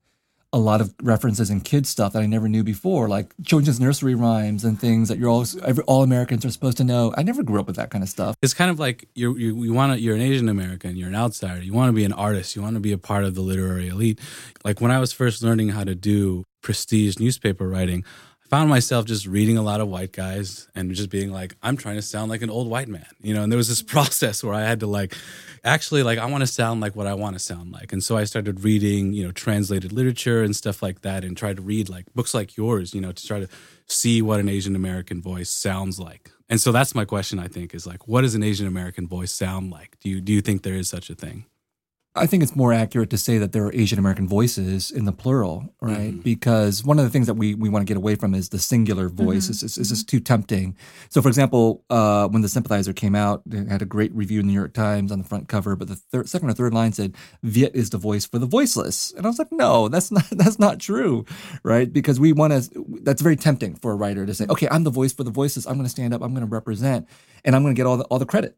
[0.55, 4.15] a lot of references in kids stuff that I never knew before, like children's nursery
[4.15, 7.13] rhymes and things that you're all every, all Americans are supposed to know.
[7.17, 8.37] I never grew up with that kind of stuff.
[8.41, 11.15] It's kind of like you're, you you want to you're an Asian American, you're an
[11.15, 13.41] outsider, you want to be an artist, you want to be a part of the
[13.41, 14.21] literary elite.
[14.63, 18.05] Like when I was first learning how to do prestige newspaper writing,
[18.45, 21.77] I found myself just reading a lot of white guys and just being like, I'm
[21.77, 23.41] trying to sound like an old white man, you know.
[23.41, 25.15] And there was this process where I had to like,
[25.63, 27.91] actually, like, I want to sound like what I want to sound like.
[27.91, 31.55] And so I started reading, you know, translated literature and stuff like that, and tried
[31.55, 33.47] to read like books like yours, you know, to try to
[33.87, 36.29] see what an Asian American voice sounds like.
[36.47, 37.39] And so that's my question.
[37.39, 39.97] I think is like, what does an Asian American voice sound like?
[40.01, 41.45] Do you do you think there is such a thing?
[42.17, 45.11] I think it's more accurate to say that there are Asian American voices in the
[45.11, 46.11] plural, right?
[46.11, 46.19] Mm-hmm.
[46.19, 48.59] Because one of the things that we, we want to get away from is the
[48.59, 49.43] singular voice.
[49.43, 49.51] Mm-hmm.
[49.51, 50.77] It's, it's, it's, just too tempting.
[51.09, 54.47] So, for example, uh, when The Sympathizer came out, it had a great review in
[54.47, 56.93] the New York Times on the front cover, but the third, second or third line
[56.93, 59.11] said, Viet is the voice for the voiceless.
[59.11, 61.25] And I was like, no, that's not, that's not true,
[61.63, 61.91] right?
[61.91, 64.89] Because we want to, that's very tempting for a writer to say, okay, I'm the
[64.89, 65.65] voice for the voiceless.
[65.65, 67.09] I'm going to stand up, I'm going to represent,
[67.43, 68.57] and I'm going to get all the, all the credit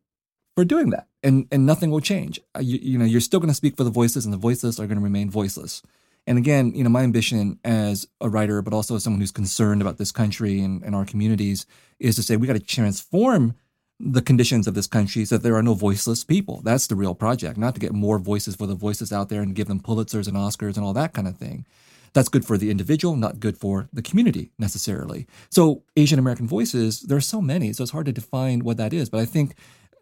[0.58, 2.40] for doing that, and and nothing will change.
[2.56, 4.80] Uh, you, you know, you're still going to speak for the voiceless, and the voiceless
[4.80, 5.84] are going to remain voiceless.
[6.26, 9.82] And again, you know, my ambition as a writer, but also as someone who's concerned
[9.82, 11.68] about this country and, and our communities,
[12.00, 13.54] is to say we got to transform
[14.00, 16.62] the conditions of this country so that there are no voiceless people.
[16.64, 19.54] That's the real project, not to get more voices for the voices out there and
[19.54, 21.68] give them Pulitzers and Oscars and all that kind of thing.
[22.14, 25.28] That's good for the individual, not good for the community necessarily.
[25.52, 28.92] So, Asian American voices, there are so many, so it's hard to define what that
[28.92, 29.08] is.
[29.08, 29.54] But I think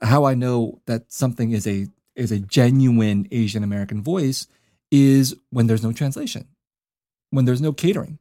[0.01, 4.47] how I know that something is a is a genuine Asian American voice
[4.91, 6.47] is when there's no translation,
[7.31, 8.19] when there's no catering.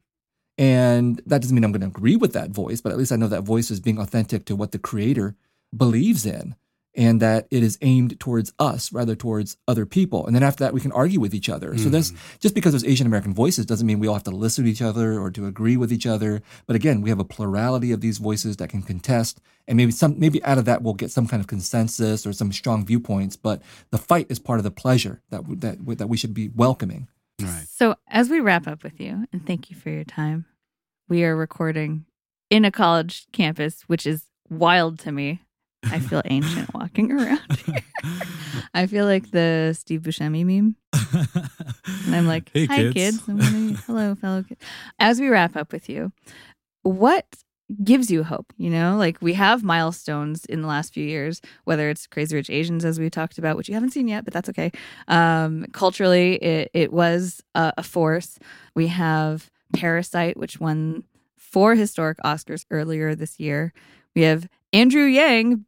[0.57, 3.17] And that doesn't mean I'm going to agree with that voice, but at least I
[3.17, 5.35] know that voice is being authentic to what the creator
[5.75, 6.55] believes in
[6.95, 10.25] and that it is aimed towards us rather towards other people.
[10.25, 11.73] And then after that, we can argue with each other.
[11.73, 11.79] Mm.
[11.79, 14.63] So this just because there's Asian American voices doesn't mean we all have to listen
[14.63, 16.41] to each other or to agree with each other.
[16.65, 20.19] But again, we have a plurality of these voices that can contest, and maybe some
[20.19, 23.35] maybe out of that we'll get some kind of consensus or some strong viewpoints.
[23.35, 27.07] But the fight is part of the pleasure that that that we should be welcoming.
[27.41, 27.65] Right.
[27.67, 30.45] So as we wrap up with you, and thank you for your time,
[31.09, 32.05] we are recording
[32.49, 35.41] in a college campus, which is wild to me.
[35.91, 37.83] I feel ancient walking around here.
[38.73, 40.75] I feel like the Steve Buscemi meme.
[42.05, 43.21] And I'm like, hey, hi, kids.
[43.21, 43.49] kids.
[43.49, 43.85] kids.
[43.85, 44.61] Hello, fellow kids.
[44.99, 46.11] As we wrap up with you,
[46.83, 47.25] what
[47.83, 48.53] gives you hope?
[48.57, 52.49] You know, like we have milestones in the last few years, whether it's Crazy Rich
[52.49, 54.71] Asians, as we talked about, which you haven't seen yet, but that's okay.
[55.07, 58.37] Um, culturally, it, it was a, a force.
[58.75, 61.03] We have Parasite, which won
[61.37, 63.73] four historic Oscars earlier this year.
[64.15, 65.65] We have Andrew Yang.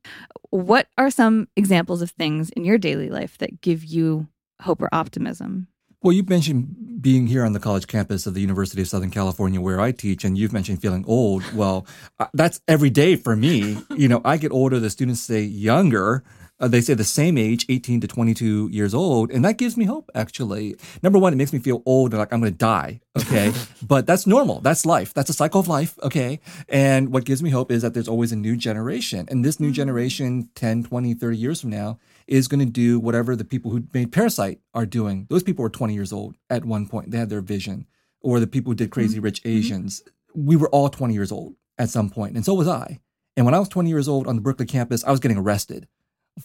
[0.50, 4.28] What are some examples of things in your daily life that give you
[4.62, 5.68] hope or optimism?
[6.02, 9.62] Well, you mentioned being here on the college campus of the University of Southern California
[9.62, 11.44] where I teach, and you've mentioned feeling old.
[11.54, 11.88] Well,
[12.34, 13.78] that's every day for me.
[13.96, 16.24] You know, I get older, the students say younger.
[16.60, 19.32] Uh, they say the same age, 18 to 22 years old.
[19.32, 20.76] And that gives me hope, actually.
[21.04, 23.00] Number one, it makes me feel old and like I'm going to die.
[23.18, 23.54] Okay.
[23.82, 24.60] but that's normal.
[24.62, 25.14] That's life.
[25.14, 25.98] That's a cycle of life.
[26.02, 26.40] Okay.
[26.68, 29.28] And what gives me hope is that there's always a new generation.
[29.30, 29.74] And this new mm.
[29.74, 33.84] generation, 10, 20, 30 years from now, is going to do whatever the people who
[33.94, 35.28] made Parasite are doing.
[35.30, 37.12] Those people were 20 years old at one point.
[37.12, 37.86] They had their vision.
[38.22, 39.26] Or the people who did Crazy mm-hmm.
[39.26, 39.58] Rich mm-hmm.
[39.58, 40.02] Asians.
[40.34, 43.00] We were all 20 years old at some point, and so was I.
[43.36, 45.88] And when I was 20 years old on the Berkeley campus, I was getting arrested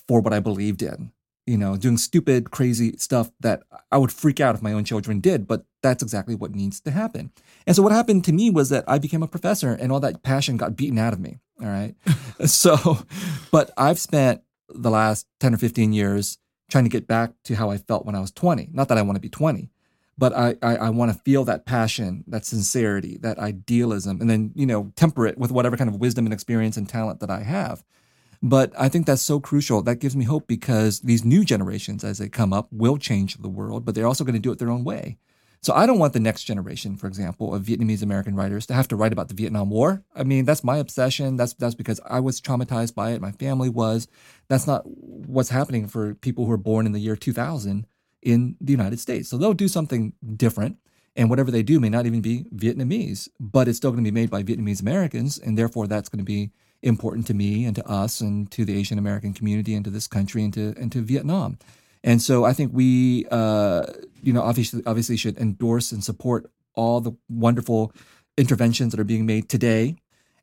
[0.08, 1.12] for what I believed in.
[1.46, 5.18] You know, doing stupid, crazy stuff that I would freak out if my own children
[5.18, 7.32] did, but that's exactly what needs to happen.
[7.66, 10.22] And so what happened to me was that I became a professor and all that
[10.22, 11.38] passion got beaten out of me.
[11.60, 11.94] All right.
[12.46, 12.98] so,
[13.50, 16.38] but I've spent the last 10 or 15 years
[16.70, 18.70] trying to get back to how I felt when I was 20.
[18.72, 19.70] Not that I want to be 20,
[20.16, 24.52] but I, I, I want to feel that passion, that sincerity, that idealism, and then,
[24.54, 27.42] you know, temper it with whatever kind of wisdom and experience and talent that I
[27.42, 27.84] have.
[28.42, 29.82] But I think that's so crucial.
[29.82, 33.48] That gives me hope because these new generations, as they come up, will change the
[33.48, 35.18] world, but they're also going to do it their own way.
[35.60, 38.88] So I don't want the next generation, for example, of Vietnamese American writers to have
[38.88, 40.02] to write about the Vietnam War.
[40.12, 41.36] I mean, that's my obsession.
[41.36, 43.20] That's that's because I was traumatized by it.
[43.20, 44.08] My family was.
[44.48, 47.86] That's not what's happening for people who are born in the year 2000
[48.22, 49.28] in the United States.
[49.28, 50.78] So they'll do something different.
[51.14, 54.14] And whatever they do may not even be Vietnamese, but it's still going to be
[54.14, 55.38] made by Vietnamese Americans.
[55.38, 56.50] And therefore, that's going to be
[56.82, 60.06] important to me and to us and to the Asian American community and to this
[60.06, 61.58] country and to, and to Vietnam.
[62.04, 63.86] And so I think we, uh,
[64.22, 67.92] you know, obviously, obviously should endorse and support all the wonderful
[68.36, 69.96] interventions that are being made today,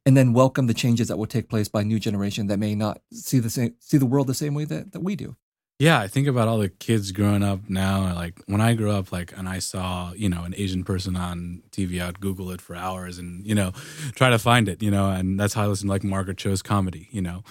[0.05, 3.01] and then welcome the changes that will take place by new generation that may not
[3.11, 5.35] see the same see the world the same way that, that we do.
[5.79, 8.13] Yeah, I think about all the kids growing up now.
[8.13, 11.63] Like when I grew up, like and I saw you know an Asian person on
[11.71, 13.71] TV, I'd Google it for hours and you know
[14.13, 14.83] try to find it.
[14.83, 17.07] You know, and that's how I listened to like Margaret Cho's comedy.
[17.11, 17.43] You know,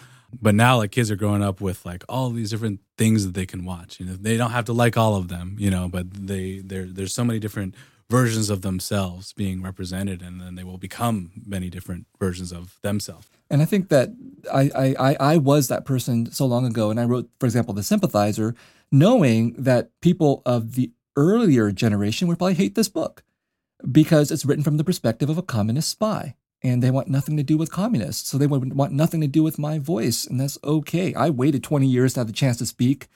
[0.42, 3.46] but now like kids are growing up with like all these different things that they
[3.46, 3.98] can watch.
[3.98, 5.56] You know, they don't have to like all of them.
[5.58, 7.74] You know, but they there there's so many different
[8.10, 13.28] versions of themselves being represented, and then they will become many different versions of themselves.
[13.50, 14.10] And I think that
[14.52, 16.90] I, I, I was that person so long ago.
[16.90, 18.54] And I wrote, for example, The Sympathizer,
[18.90, 23.22] knowing that people of the earlier generation would probably hate this book
[23.90, 26.34] because it's written from the perspective of a communist spy.
[26.60, 28.28] And they want nothing to do with communists.
[28.28, 30.26] So they would want nothing to do with my voice.
[30.26, 31.14] And that's okay.
[31.14, 33.06] I waited 20 years to have the chance to speak.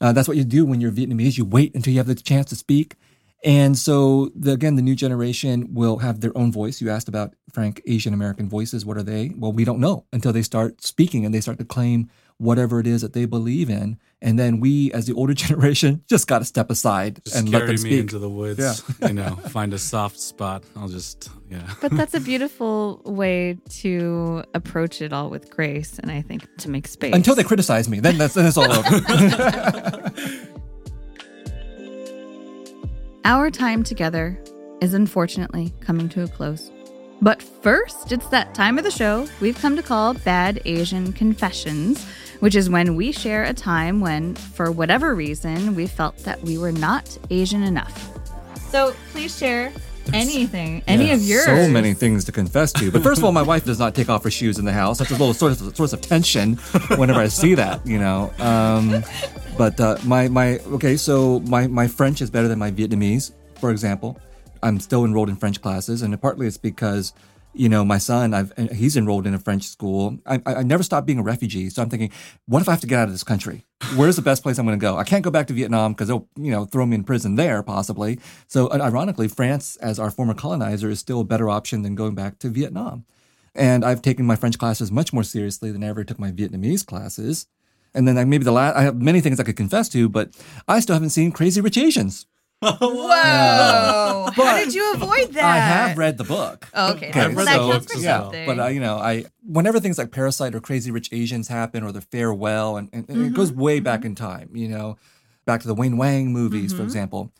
[0.00, 1.38] Uh, that's what you do when you're Vietnamese.
[1.38, 2.96] You wait until you have the chance to speak.
[3.42, 6.80] And so, the, again, the new generation will have their own voice.
[6.80, 8.84] You asked about Frank Asian American voices.
[8.84, 9.32] What are they?
[9.36, 12.10] Well, we don't know until they start speaking and they start to claim
[12.40, 13.98] whatever it is that they believe in.
[14.22, 17.60] And then we, as the older generation, just got to step aside Just and let
[17.60, 18.00] them me speak.
[18.00, 18.58] into the woods.
[18.58, 19.08] Yeah.
[19.08, 20.64] you know, find a soft spot.
[20.76, 21.68] I'll just yeah.
[21.80, 26.70] But that's a beautiful way to approach it all with grace, and I think to
[26.70, 27.14] make space.
[27.14, 30.46] Until they criticize me, then that's then it's all over.
[33.24, 34.42] Our time together
[34.80, 36.70] is unfortunately coming to a close.
[37.20, 42.02] But first, it's that time of the show we've come to call Bad Asian Confessions,
[42.40, 46.56] which is when we share a time when, for whatever reason, we felt that we
[46.56, 48.08] were not Asian enough.
[48.70, 49.70] So please share
[50.12, 51.44] anything, any of yours.
[51.44, 52.90] So many things to confess to.
[52.90, 54.98] But first of all, my wife does not take off her shoes in the house.
[54.98, 56.56] That's a little source of, source of tension
[56.96, 58.32] whenever I see that, you know.
[58.38, 59.04] Um,
[59.56, 63.70] but uh, my my okay, so my my French is better than my Vietnamese, for
[63.70, 64.18] example.
[64.62, 67.12] I'm still enrolled in French classes, and partly it's because
[67.52, 70.18] you know my son I've he's enrolled in a French school.
[70.26, 72.10] I, I never stopped being a refugee, so I'm thinking,
[72.46, 73.64] what if I have to get out of this country?
[73.96, 74.96] Where's the best place I'm going to go?
[74.96, 77.62] I can't go back to Vietnam because they'll you know throw me in prison there
[77.62, 78.18] possibly.
[78.46, 82.38] So ironically, France as our former colonizer is still a better option than going back
[82.40, 83.04] to Vietnam.
[83.54, 86.86] And I've taken my French classes much more seriously than I ever took my Vietnamese
[86.86, 87.46] classes.
[87.94, 90.30] And then maybe the last, I have many things I could confess to, but
[90.68, 92.26] I still haven't seen Crazy Rich Asians.
[92.62, 94.30] Whoa!
[94.34, 95.44] How did you avoid that?
[95.44, 96.68] I have read the book.
[96.74, 97.08] Oh, okay.
[97.08, 100.54] I've read that the books yeah, but uh, you know, I whenever things like Parasite
[100.54, 103.34] or Crazy Rich Asians happen or The Farewell, and, and, and it Mm-hmm.
[103.34, 104.50] goes way back in time.
[104.54, 104.98] You know,
[105.46, 107.32] back to the Wayne Wang movies, for example.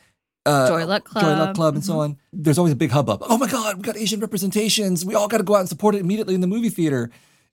[0.46, 0.68] Uh, Mm-hmm.
[0.72, 1.48] Joy Luck Club, Joy Luck Club.
[1.48, 1.54] Mm-hmm.
[1.54, 2.16] Club, and so on.
[2.32, 3.22] There's always a big hubbub.
[3.28, 5.04] Oh my God, we got Asian representations.
[5.04, 7.10] We all got to go out and support it immediately in the movie theater.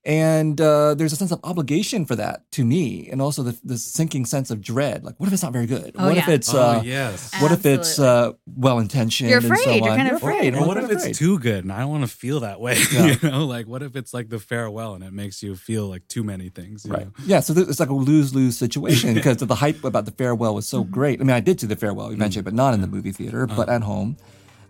[0.07, 3.77] And uh, there's a sense of obligation for that to me, and also the, the
[3.77, 5.03] sinking sense of dread.
[5.03, 5.91] Like, what if it's not very good?
[5.99, 6.33] Oh, what if yeah.
[6.33, 7.29] it's oh uh, yes.
[7.41, 9.29] what if it's uh, well intentioned?
[9.29, 9.83] You're and so afraid.
[9.83, 9.97] You're on?
[9.97, 10.55] kind of afraid.
[10.55, 11.09] Or what if afraid.
[11.09, 12.77] it's too good and I don't want to feel that way?
[12.93, 13.15] Yeah.
[13.21, 16.07] you know, like what if it's like the farewell and it makes you feel like
[16.07, 16.85] too many things?
[16.85, 17.07] you Right.
[17.07, 17.11] know?
[17.25, 17.41] Yeah.
[17.41, 20.69] So th- it's like a lose lose situation because the hype about the farewell was
[20.69, 21.19] so great.
[21.19, 23.67] I mean, I did see the farewell eventually, but not in the movie theater, but
[23.67, 24.15] at home.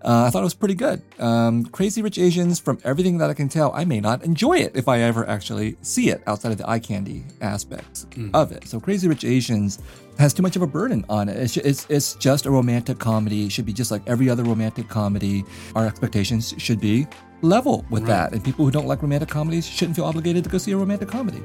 [0.02, 1.02] Uh, I thought it was pretty good.
[1.20, 4.76] Um, Crazy Rich Asians, from everything that I can tell, I may not enjoy it
[4.76, 8.68] if I ever actually see it outside of the eye candy aspects of it.
[8.68, 9.80] So Crazy Rich Asians
[10.20, 11.38] has too much of a burden on it.
[11.38, 13.46] It's, it's, it's just a romantic comedy.
[13.46, 15.44] It should be just like every other romantic comedy.
[15.76, 17.08] Our expectations should be
[17.42, 18.34] level with that.
[18.34, 21.08] And people who don't like romantic comedies shouldn't feel obligated to go see a romantic
[21.08, 21.42] comedy.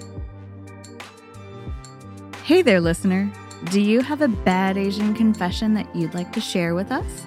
[2.44, 3.32] Hey there, listener.
[3.70, 7.24] Do you have a bad Asian confession that you'd like to share with us?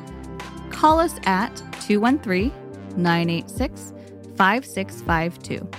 [0.75, 1.55] Call us at
[1.87, 2.51] 213
[2.97, 3.93] 986
[4.35, 5.69] 5652.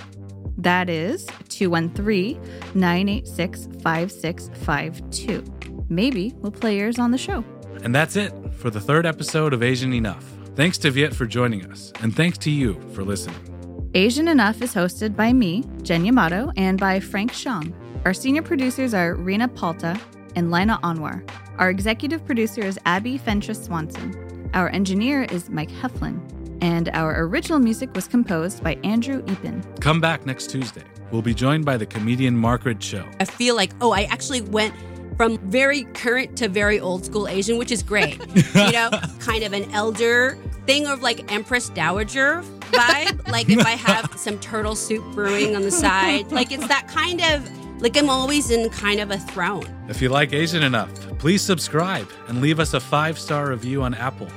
[0.57, 2.41] That is 213
[2.73, 5.43] 986 5652.
[5.87, 7.45] Maybe we'll play yours on the show.
[7.83, 10.25] And that's it for the third episode of Asian Enough.
[10.55, 13.91] Thanks to Viet for joining us, and thanks to you for listening.
[13.93, 17.71] Asian Enough is hosted by me, Jen Yamato, and by Frank Shyong.
[18.03, 20.01] Our senior producers are Rina Palta
[20.35, 21.21] and Lina Anwar.
[21.59, 24.26] Our executive producer is Abby Fentress Swanson.
[24.53, 26.19] Our engineer is Mike Heflin.
[26.61, 29.63] And our original music was composed by Andrew Eapen.
[29.79, 30.83] Come back next Tuesday.
[31.11, 33.07] We'll be joined by the comedian Margaret Cho.
[33.19, 34.73] I feel like, oh, I actually went
[35.17, 38.19] from very current to very old school Asian, which is great.
[38.55, 38.89] you know,
[39.19, 43.27] kind of an elder thing of like Empress Dowager vibe.
[43.31, 47.21] like if I have some turtle soup brewing on the side, like it's that kind
[47.21, 49.65] of like I'm always in kind of a throne.
[49.87, 53.93] If you like Asian enough, please subscribe and leave us a five star review on
[53.93, 54.27] Apple.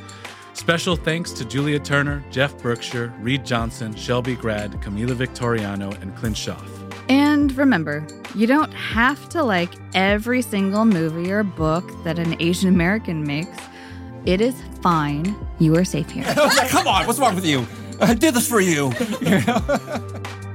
[0.53, 6.37] Special thanks to Julia Turner, Jeff Berkshire, Reed Johnson, Shelby Grad, Camila Victoriano, and Clint
[6.37, 6.69] Schaff.
[7.09, 12.69] And remember, you don't have to like every single movie or book that an Asian
[12.69, 13.59] American makes.
[14.27, 15.35] It is fine.
[15.59, 16.25] You are safe here.
[16.69, 17.67] Come on, what's wrong with you?
[18.01, 18.93] I did this for you.